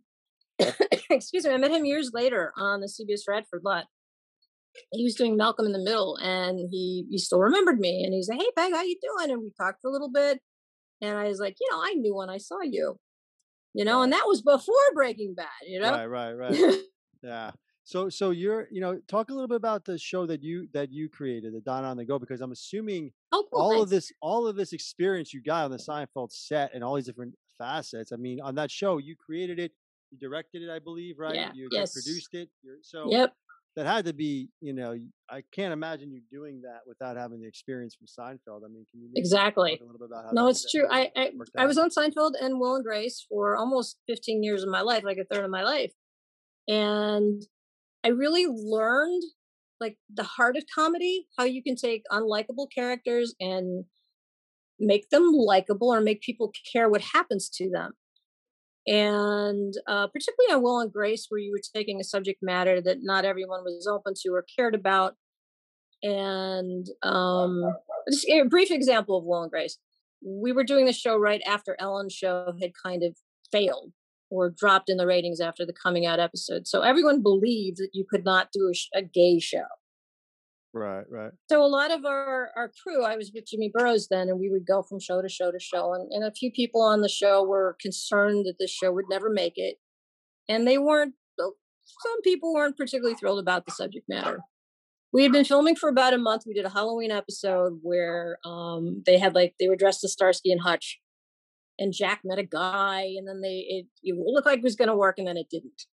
[1.09, 3.85] excuse me, I met him years later on the CBS Radford lot.
[4.91, 8.03] He was doing Malcolm in the Middle, and he he still remembered me.
[8.03, 10.39] And he's like, "Hey, Peg, how you doing?" And we talked for a little bit.
[11.01, 12.97] And I was like, "You know, I knew when I saw you,
[13.73, 16.75] you know, and that was before Breaking Bad, you know." Right, right, right.
[17.23, 17.51] yeah.
[17.85, 20.91] So, so you're, you know, talk a little bit about the show that you that
[20.91, 23.83] you created, the Donna on the Go, because I'm assuming oh, cool, all thanks.
[23.83, 27.05] of this, all of this experience you got on the Seinfeld set and all these
[27.05, 28.13] different facets.
[28.13, 29.73] I mean, on that show, you created it,
[30.13, 31.35] you directed it, I believe, right?
[31.35, 31.51] Yeah.
[31.53, 31.93] You, yes.
[31.93, 32.49] produced it.
[32.63, 33.33] You're, so yep.
[33.75, 34.97] that had to be, you know,
[35.29, 38.61] I can't imagine you doing that without having the experience from Seinfeld.
[38.63, 39.79] I mean, can you exactly?
[40.31, 40.87] no, it's true.
[40.89, 44.69] I I, I was on Seinfeld and Will and Grace for almost 15 years of
[44.69, 45.91] my life, like a third of my life,
[46.67, 47.41] and
[48.03, 49.23] I really learned
[49.79, 53.85] like the heart of comedy, how you can take unlikable characters and
[54.79, 57.93] make them likable or make people care what happens to them
[58.85, 62.97] and uh, particularly on Will and Grace, where you were taking a subject matter that
[63.01, 65.15] not everyone was open to or cared about.
[66.01, 67.63] And um,
[68.11, 69.77] just a brief example of Will and Grace.
[70.25, 73.15] We were doing the show right after Ellen's show had kind of
[73.51, 73.93] failed
[74.29, 76.67] or dropped in the ratings after the coming out episode.
[76.67, 79.65] So everyone believed that you could not do a, a gay show.
[80.73, 81.31] Right, right.
[81.49, 84.49] So a lot of our our crew, I was with Jimmy Burrows then, and we
[84.49, 87.09] would go from show to show to show, and, and a few people on the
[87.09, 89.77] show were concerned that this show would never make it,
[90.49, 91.13] and they weren't.
[91.37, 94.39] Some people weren't particularly thrilled about the subject matter.
[95.11, 96.43] We had been filming for about a month.
[96.47, 100.51] We did a Halloween episode where um, they had like they were dressed as Starsky
[100.51, 100.99] and Hutch,
[101.77, 104.89] and Jack met a guy, and then they it, it looked like it was going
[104.89, 105.83] to work, and then it didn't.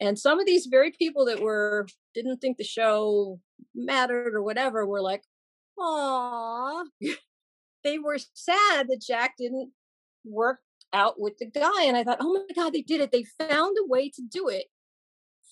[0.00, 3.40] And some of these very people that were didn't think the show
[3.74, 5.22] mattered or whatever were like,
[5.78, 6.84] "Aw,"
[7.84, 9.72] they were sad that Jack didn't
[10.24, 10.60] work
[10.92, 11.84] out with the guy.
[11.84, 13.12] And I thought, "Oh my God, they did it!
[13.12, 14.66] They found a way to do it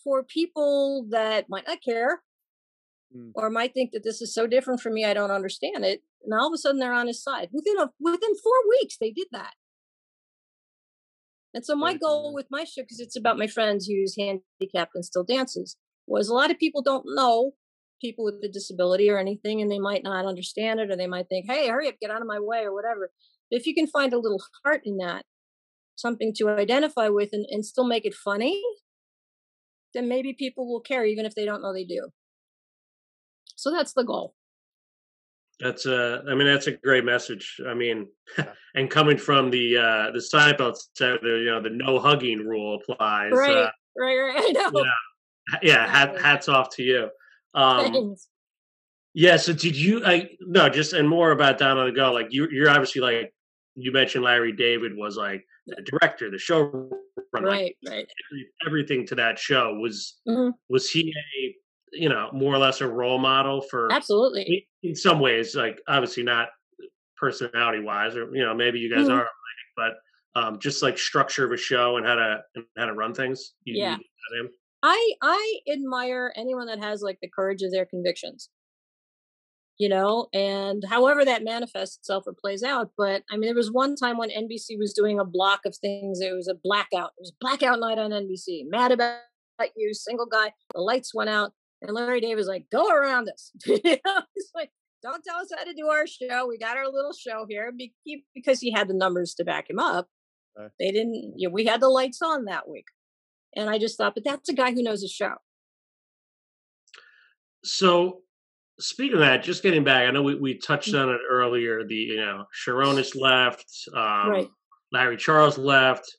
[0.04, 2.22] for people that might not care."
[3.16, 3.32] Mm.
[3.34, 6.02] Or might think that this is so different from me, I don't understand it.
[6.24, 7.48] And all of a sudden, they're on his side.
[7.52, 9.52] Within a within four weeks, they did that.
[11.54, 12.34] And so my goal mm-hmm.
[12.34, 16.34] with my show, because it's about my friends who's handicapped and still dances, was a
[16.34, 17.52] lot of people don't know
[18.00, 21.28] people with a disability or anything, and they might not understand it, or they might
[21.28, 23.12] think, "Hey, hurry up, get out of my way," or whatever.
[23.50, 25.24] But if you can find a little heart in that,
[25.94, 28.60] something to identify with, and, and still make it funny,
[29.94, 32.08] then maybe people will care, even if they don't know they do.
[33.56, 34.34] So that's the goal.
[35.62, 37.60] That's a, I mean, that's a great message.
[37.68, 38.08] I mean,
[38.74, 42.80] and coming from the uh the Seinfeld set, the you know the no hugging rule
[42.80, 43.32] applies.
[43.32, 44.36] Right, uh, right, right.
[44.38, 44.70] I know.
[44.74, 45.88] Yeah, yeah.
[45.90, 47.08] Hat, hats off to you.
[47.54, 48.28] Um, Thanks.
[49.14, 49.36] Yeah.
[49.36, 50.04] So did you?
[50.04, 52.12] I no, just and more about Down on the Go.
[52.12, 53.32] Like you, you're obviously like
[53.76, 54.24] you mentioned.
[54.24, 56.90] Larry David was like the director, the show.
[57.34, 58.06] Right, like, right.
[58.66, 60.50] Everything to that show was mm-hmm.
[60.68, 61.54] was he a
[61.92, 64.66] you know more or less a role model for absolutely.
[64.82, 66.48] in some ways like obviously not
[67.16, 69.18] personality wise or you know maybe you guys mm-hmm.
[69.18, 69.28] are
[69.76, 69.92] but
[70.34, 73.52] um just like structure of a show and how to and how to run things
[73.64, 73.96] you, yeah.
[74.32, 74.48] you
[74.82, 78.48] i i admire anyone that has like the courage of their convictions.
[79.78, 83.72] You know and however that manifests itself or plays out but i mean there was
[83.72, 87.20] one time when nbc was doing a block of things it was a blackout it
[87.20, 89.18] was blackout night on nbc mad about
[89.74, 93.50] you single guy the lights went out and Larry David was like, go around us.
[93.66, 94.70] you know, he's like,
[95.02, 96.46] don't tell us how to do our show.
[96.46, 97.72] We got our little show here
[98.34, 100.08] because he had the numbers to back him up.
[100.56, 100.70] Right.
[100.78, 102.86] They didn't, you know, we had the lights on that week.
[103.56, 105.34] And I just thought, but that's a guy who knows his show.
[107.64, 108.20] So
[108.78, 111.02] speaking of that, just getting back, I know we, we touched Mm.
[111.02, 111.84] on it earlier.
[111.86, 114.48] The you know Cherones left, um, Right.
[114.92, 116.16] Larry Charles left.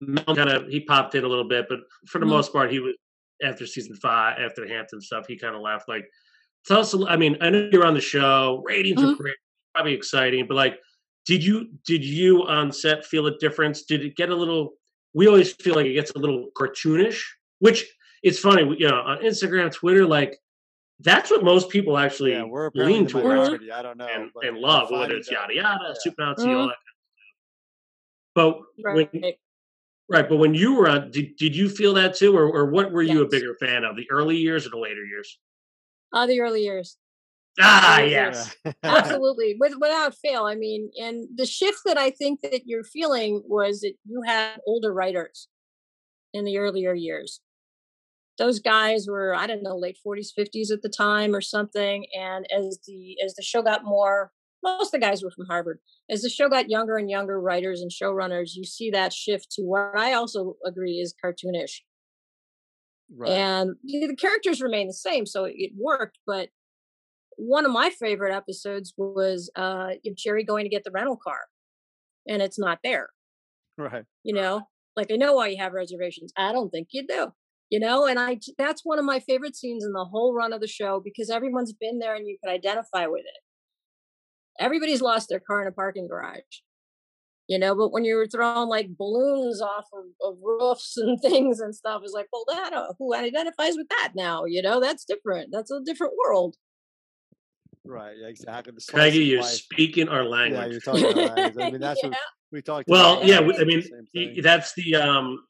[0.00, 2.30] Mel kind of he popped in a little bit, but for the Mhm.
[2.30, 2.94] most part, he was
[3.42, 5.88] after season five, after the Hampton stuff, he kind of left.
[5.88, 6.08] Like,
[6.66, 6.94] tell us.
[7.08, 8.62] I mean, I know you're on the show.
[8.66, 9.16] Ratings are Mhm.
[9.18, 9.36] great,
[9.74, 10.80] probably exciting, but like,
[11.26, 13.82] did you did you on set feel a difference?
[13.82, 14.74] Did it get a little?
[15.14, 17.22] We always feel like it gets a little cartoonish,
[17.58, 17.84] which
[18.22, 18.64] it's funny.
[18.64, 20.38] we- You know, on Instagram, Twitter, like
[21.00, 23.50] that's what most people actually yeah, we're lean the towards.
[23.70, 24.06] I don't know.
[24.06, 25.94] and, and love, whether it's yada yada, yeah.
[25.98, 26.56] super Nazi, Mhm.
[26.60, 26.76] all that.
[28.34, 29.12] But Right.
[29.12, 29.34] when
[30.08, 32.92] right, but when you were on, did, did you feel that too, or, or what
[32.92, 35.38] were you a bigger fan of, the early years or the later years?
[36.12, 36.96] Uh, the early years.
[37.60, 38.54] Ah, Early yes.
[38.64, 38.74] years.
[38.82, 39.56] Absolutely.
[39.58, 40.44] With, without fail.
[40.44, 44.58] I mean, and the shift that I think that you're feeling was that you had
[44.66, 45.48] older writers
[46.34, 47.40] in the earlier years.
[48.38, 52.04] Those guys were, I don't know, late 40s, 50s at the time or something.
[52.14, 54.30] And as the as the show got more,
[54.66, 55.78] most of the guys were from Harvard.
[56.10, 59.62] As the show got younger and younger writers and showrunners, you see that shift to
[59.62, 61.80] what I also agree is cartoonish.
[63.14, 63.30] right.
[63.30, 66.18] And the characters remain the same, so it worked.
[66.26, 66.50] But
[67.36, 71.40] one of my favorite episodes was uh Jerry going to get the rental car,
[72.28, 73.10] and it's not there.
[73.78, 74.04] right.
[74.24, 76.32] You know, like I know why you have reservations.
[76.36, 77.32] I don't think you do.
[77.70, 80.60] You know, and i that's one of my favorite scenes in the whole run of
[80.60, 83.42] the show because everyone's been there and you can identify with it.
[84.58, 86.40] Everybody's lost their car in a parking garage.
[87.48, 91.60] You know, but when you were throwing like balloons off of, of roofs and things
[91.60, 94.44] and stuff, it's like, well, that uh, who identifies with that now?
[94.46, 95.50] You know, that's different.
[95.52, 96.56] That's a different world.
[97.84, 98.16] Right.
[98.20, 98.72] Yeah, exactly.
[98.74, 99.50] The slice Peggy, you're life.
[99.50, 100.72] speaking our Yeah, language.
[100.72, 101.64] you're talking about language.
[101.64, 102.08] I mean, that's Yeah.
[102.08, 102.18] what
[102.50, 103.26] we talked well, about.
[103.26, 105.46] yeah, we- we- I mean, Same that's the um,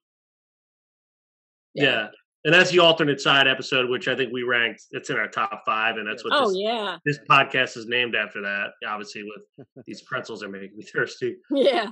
[1.73, 1.85] Yeah.
[1.85, 2.09] yeah.
[2.47, 4.85] And that's the alternate side episode, which I think we ranked.
[4.93, 8.15] It's in our top five, and that's what Oh this, yeah, this podcast is named
[8.15, 8.41] after.
[8.41, 11.37] That obviously, with these pretzels are making me thirsty.
[11.51, 11.89] yeah,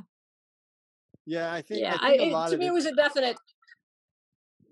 [1.26, 1.80] Yeah, I think.
[1.82, 1.98] yeah.
[2.00, 3.36] I I, think a it, to of me, it was a definite,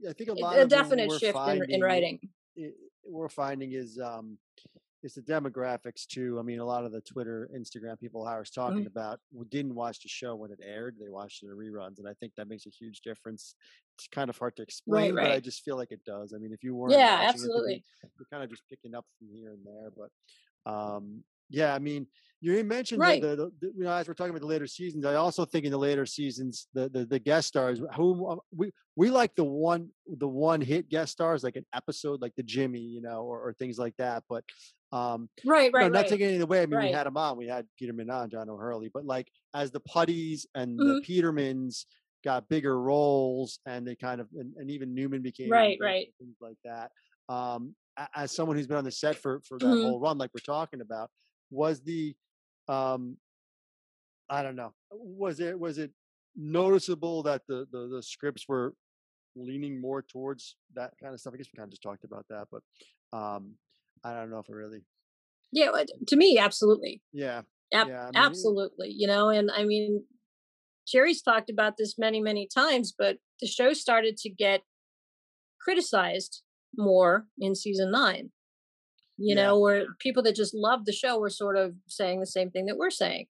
[0.09, 2.19] I think a a of definite shift in, in writing.
[2.59, 2.71] i-
[3.05, 4.39] we're finding is um
[5.03, 6.39] it's the demographics too.
[6.39, 8.87] I mean, a lot of the Twitter, Instagram people I was talking Mhm.
[8.87, 12.15] about didn't watch the show when it aired; they watched it in reruns, and I
[12.15, 13.55] think that makes a huge difference.
[13.99, 16.33] It's kind of hard to explain, but I just feel like it does.
[16.35, 17.85] I mean, if you weren't Yeah, watching it, absolutely.
[18.19, 19.91] you're kind of just picking up from here and there.
[19.97, 20.11] But
[20.71, 22.07] um yeah, I mean,
[22.41, 23.23] you mentioned Right.
[23.23, 25.05] the, the, the you know as we're talking about the later seasons.
[25.05, 28.73] I also think in the later seasons, the the, the guest stars who uh, we
[28.97, 32.81] we like the one the one hit guest stars like an episode like the Jimmy,
[32.81, 34.25] you know, or, or things like that.
[34.29, 34.45] But
[34.93, 36.09] um, Right, right, not right.
[36.09, 36.63] taking anything away.
[36.63, 37.37] I mean, we had them on.
[37.37, 38.91] We had Peterman on, John O'Hurley.
[38.93, 40.97] But like as the Puddys and Mhm.
[40.97, 41.87] the Petermans
[42.25, 46.13] got bigger roles, and they kind of and, and even Newman became Right, right.
[46.19, 46.91] things like that.
[47.29, 47.75] Um,
[48.15, 49.83] as someone who's been on the set for for that Mhm.
[49.83, 51.11] whole run, like we're talking about,
[51.53, 52.15] was the
[52.69, 53.17] um,
[54.29, 55.93] I don't know, was it was it
[56.35, 58.75] noticeable that the the, the scripts were
[59.37, 61.35] leaning more towards that kind of stuff?
[61.35, 62.63] I guess we kind of just talked about that, but
[63.17, 63.55] um,
[64.03, 64.81] I don't know if it really,
[65.53, 65.71] Yeah,
[66.09, 67.03] to me, absolutely.
[67.13, 67.43] yeah,
[67.73, 68.95] Ab- yeah, I mean, absolutely.
[68.97, 70.05] You know, and I mean,
[70.87, 74.63] Jerry's talked about this many, many times, but the show started to get
[75.61, 76.43] criticized
[76.77, 78.31] more in season nine.
[79.23, 79.43] You Yeah.
[79.47, 82.67] know, where people that just loved the show were sort of saying the same thing
[82.67, 83.27] that we're saying.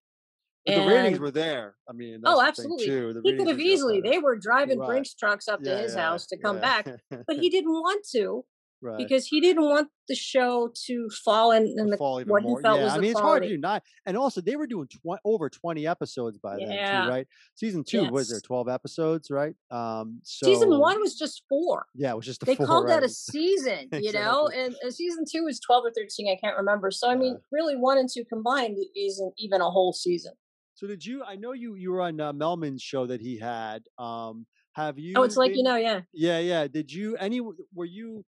[0.64, 1.74] But the ratings were there.
[1.88, 3.20] I mean, Oh, that's the thing, absolutely.
[3.20, 4.86] The He could have easily, they were driving Right.
[4.88, 6.82] Brinks trucks up to his yeah, house to come yeah.
[6.82, 8.44] back, but he didn't want to
[8.82, 8.98] right.
[8.98, 12.58] because he didn't want the show to fall in, in the fall even what more.
[12.58, 13.56] he felt yeah, was I the mean, it's hard to quality.
[13.56, 13.80] do nine.
[14.04, 17.26] And also, they were doing tw- over 20 episodes by then, too, right?
[17.54, 19.54] Season two, was there 12 episodes, right?
[19.70, 21.86] Um, so, Season one was just four.
[21.94, 25.44] yeah, it was just they four, called that a season, you know, and season two
[25.44, 26.90] was 12 or 13, I can't remember.
[26.90, 30.32] So, I mean, really, one and two combined isn't even a whole season.
[30.74, 31.22] So did you?
[31.22, 31.74] I know you.
[31.76, 33.84] You were on uh, Mehlman's show that he had.
[33.98, 35.14] Um, have you?
[35.16, 36.00] Oh, it's like, you know, yeah.
[36.12, 36.66] Yeah, yeah.
[36.66, 37.16] Did you?
[37.16, 37.40] Any?
[37.74, 38.24] Were you?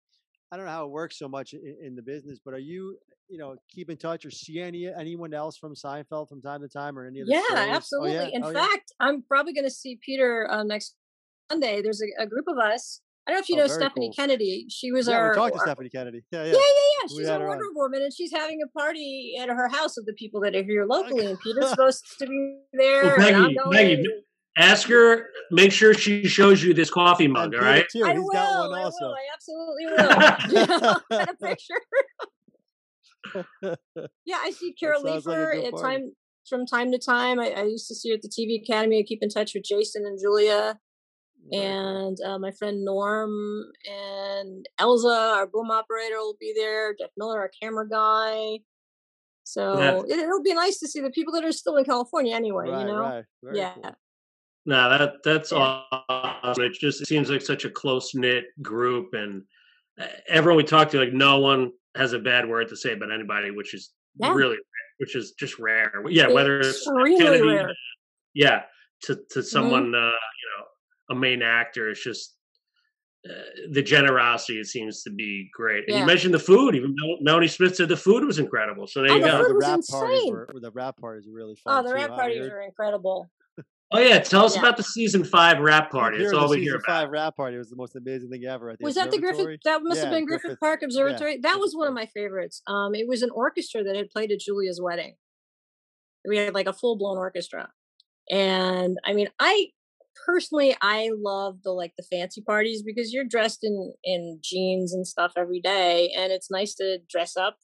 [0.52, 2.96] I don't know how it works so much in, in the business, but are you?
[3.30, 6.68] You know, keep in touch or see any anyone else from Seinfeld from time to
[6.68, 7.58] time or any of the Yeah, shows?
[7.58, 8.12] Oh, absolutely.
[8.12, 8.28] yeah?
[8.32, 8.66] In Oh, yeah?
[8.66, 10.94] fact, I'm probably going to see Peter uh, next
[11.50, 11.80] Sunday.
[11.80, 13.00] There's a, a group of us.
[13.26, 14.14] I don't know if you Oh, know Stephanie cool.
[14.14, 14.66] Kennedy.
[14.68, 15.30] She was yeah, our.
[15.30, 16.22] we talked to our- Stephanie Kennedy.
[16.30, 16.52] Yeah, yeah.
[16.52, 16.58] Yeah, yeah,
[17.02, 17.08] yeah.
[17.16, 17.48] She's a her on.
[17.48, 20.62] Wonder Woman, and she's having a party at her house of the people that are
[20.62, 21.24] here locally.
[21.24, 23.04] And Peter's supposed to be there.
[23.04, 23.70] Well, and I'm Maggie, going.
[23.70, 24.08] Maggie,
[24.56, 25.28] ask her.
[25.50, 27.54] Make sure she shows you this coffee mug.
[27.54, 27.86] All Peter, right.
[27.90, 28.04] too.
[28.04, 28.32] I He's will.
[28.32, 29.06] got one I also.
[29.06, 29.14] will.
[29.14, 31.00] I absolutely will.
[31.10, 31.80] Get a picture.
[34.24, 35.82] Yeah, I see Carol sounds like Leifer at party.
[35.82, 36.12] time
[36.48, 37.40] from time to time.
[37.40, 38.98] I, I used to see her at the TV Academy.
[39.00, 40.78] I keep in touch with Jason and Julia.
[41.52, 46.94] and uh, my friend Norm and Elza, our boom operator, will be there.
[46.98, 48.58] Jeff Miller, our camera guy.
[49.44, 52.68] So it, will be nice to see the people that are still in California anyway.
[52.68, 53.24] Right, you know, right.
[53.42, 53.74] Very yeah.
[53.74, 53.92] cool.
[54.66, 55.82] No, that that's Yeah.
[56.08, 56.64] awesome.
[56.64, 59.42] It just it seems like such a close knit group, and
[60.00, 63.12] uh, everyone we talk to, like no one has a bad word to say about
[63.12, 64.32] anybody, which is Yeah.
[64.34, 64.56] really,
[64.98, 66.02] which is just rare.
[66.08, 67.74] Yeah, whether it's Extremely Kennedy, rare.
[68.32, 68.62] yeah,
[69.02, 69.40] to to Mm-hmm.
[69.42, 70.64] someone, uh, you know,
[71.10, 72.36] a main actor, it's just
[73.28, 73.32] uh,
[73.70, 74.60] the generosity.
[74.60, 75.84] It seems to be great.
[75.86, 76.00] And Yeah.
[76.00, 76.74] you mentioned the food.
[76.74, 78.86] Even Mel- Melanie Smith said the food was incredible.
[78.86, 79.38] So there Oh, you the go.
[79.38, 80.32] food the was wrap parties insane.
[80.32, 81.78] were the wrap parties were really fun.
[81.78, 82.52] Oh, the too, wrap parties heard.
[82.52, 83.30] are incredible.
[83.94, 84.62] Oh yeah, tell us Yeah.
[84.62, 86.18] about the season five wrap party.
[86.18, 86.86] That's all we hear season about.
[86.86, 89.60] five wrap party was the most amazing thing ever at the Was that the Griffith?
[89.64, 91.38] That must have been Griffith, Griffith- Park yeah, Observatory.
[91.38, 92.60] that was Griffith one of my favorites.
[92.66, 95.14] Um, it was an orchestra that had played at Julia's wedding.
[96.26, 97.70] We had like a full blown orchestra,
[98.30, 99.68] and I mean, I
[100.26, 105.06] personally I love the like the fancy parties because you're dressed in in jeans and
[105.06, 107.58] stuff every day, and it's nice to dress up.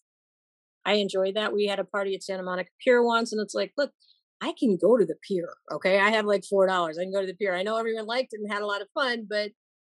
[0.84, 1.52] I enjoyed that.
[1.52, 3.92] We had a party at Santa Monica Pier once, and it's like, look,
[4.40, 5.48] I can go to the pier.
[5.70, 6.98] Okay, I have like four dollars.
[6.98, 7.54] I can go to the pier.
[7.54, 9.50] I know everyone liked it and had a lot of fun, but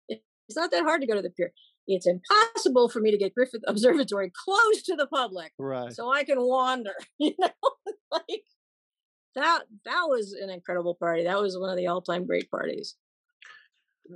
[0.09, 1.53] it's not that hard to go to the pier.
[1.89, 5.93] It's impossible for me to get Griffith Observatory closed to the public Right.
[5.93, 6.95] so I can wander.
[7.19, 7.49] You know,
[8.13, 8.43] like
[9.35, 9.63] that.
[9.85, 11.25] That was an incredible party.
[11.25, 12.97] That was one of the all-time great parties.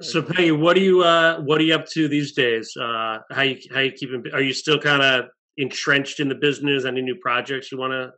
[0.01, 2.77] So Peggy, what are you uh what are you up to these days?
[2.77, 5.25] Uh how you how you keeping are you still kind of
[5.57, 6.85] entrenched in the business?
[6.85, 8.13] Any new projects you want to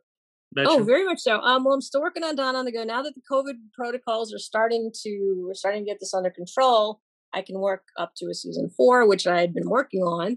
[0.55, 0.81] mention?
[0.81, 1.41] Oh, very much so.
[1.41, 2.85] Um, well, I'm still working on Don on the Go.
[2.85, 7.01] Now that the COVID protocols are starting to, we're starting to get this under control.
[7.35, 10.37] I can work up to a season four, which I had been working on,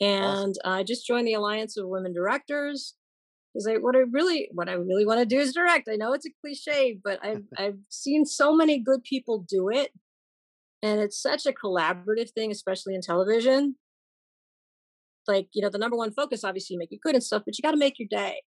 [0.00, 2.94] and I just joined the Alliance of Women Directors.
[3.52, 5.88] Because I, what I really, what I really want to do is direct.
[5.88, 9.90] I know it's a cliche, but I've I've seen so many good people do it,
[10.82, 13.76] and it's such a collaborative thing, especially in television.
[15.26, 17.62] Like you know, the number one focus, obviously, make it good and stuff, but you
[17.62, 18.42] got to make your day.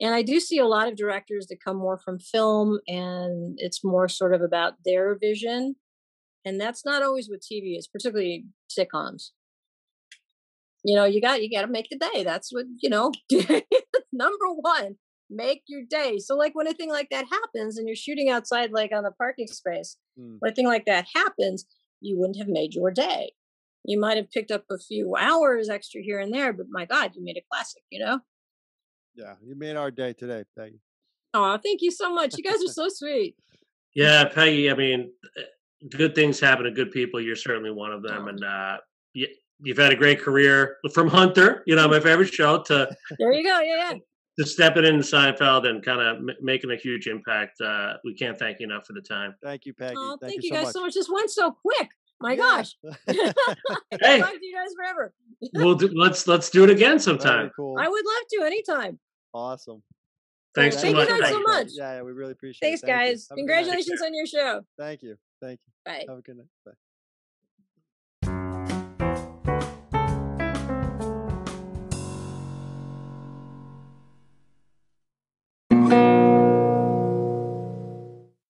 [0.00, 3.84] And I do see a lot of directors that come more from film and it's
[3.84, 5.76] more sort of about their vision.
[6.44, 9.30] And that's not always what TV is, particularly sitcoms.
[10.84, 12.24] You know, you got you got to make the day.
[12.24, 13.12] That's what, you know,
[14.12, 14.96] number 1,
[15.28, 16.18] make your day.
[16.18, 19.12] So like when a thing like that happens and you're shooting outside like on the
[19.12, 20.36] parking space, Mm.
[20.40, 21.66] when a thing like that happens,
[22.00, 23.32] you wouldn't have made your day.
[23.84, 27.12] You might have picked up a few hours extra here and there, but my god,
[27.14, 28.20] you made a classic, you know?
[29.14, 30.80] Yeah, you made our day today, Peggy.
[31.34, 32.36] Oh, thank you so much.
[32.36, 33.36] You guys are so sweet.
[33.92, 34.70] Yeah, Peggy.
[34.70, 35.42] I mean, uh,
[35.90, 37.20] good things happen to good people.
[37.20, 38.76] You're certainly one of them, and uh,
[39.14, 39.26] you,
[39.60, 41.64] you've had a great career from Hunter.
[41.66, 42.88] You know, my favorite show to
[43.18, 43.60] There you go.
[43.60, 43.98] Yeah, yeah.
[44.38, 47.60] to stepping in Seinfeld and kind of m- making a huge impact.
[47.60, 49.34] Uh, we can't thank you enough for the time.
[49.42, 49.96] Thank you, Peggy.
[49.98, 50.72] Oh, thank, thank, you so guys much.
[50.72, 50.94] so much.
[50.94, 51.88] This went so quick.
[52.20, 52.36] My Yeah.
[52.36, 52.76] gosh.
[53.08, 53.12] I
[53.92, 54.20] could Hey.
[54.20, 55.12] talk to you guys forever.
[55.54, 57.50] We'll do, let's let's do it again Very sometime.
[57.56, 57.76] cool.
[57.78, 58.98] I would love to anytime.
[59.32, 59.82] Awesome.
[60.54, 61.08] Thanks so thank much.
[61.08, 61.32] you guys Peggy.
[61.32, 61.68] so much.
[61.70, 62.86] Yeah, yeah, we really appreciate Thanks, it.
[62.86, 63.12] Thank you.
[63.12, 63.26] guys.
[63.30, 63.46] Have a good.
[63.46, 64.62] Congratulations on your show.
[64.78, 65.16] Thank you.
[65.40, 65.72] Thank you.
[65.84, 66.04] Bye.
[66.08, 66.46] Have a good night.
[66.66, 66.72] Bye.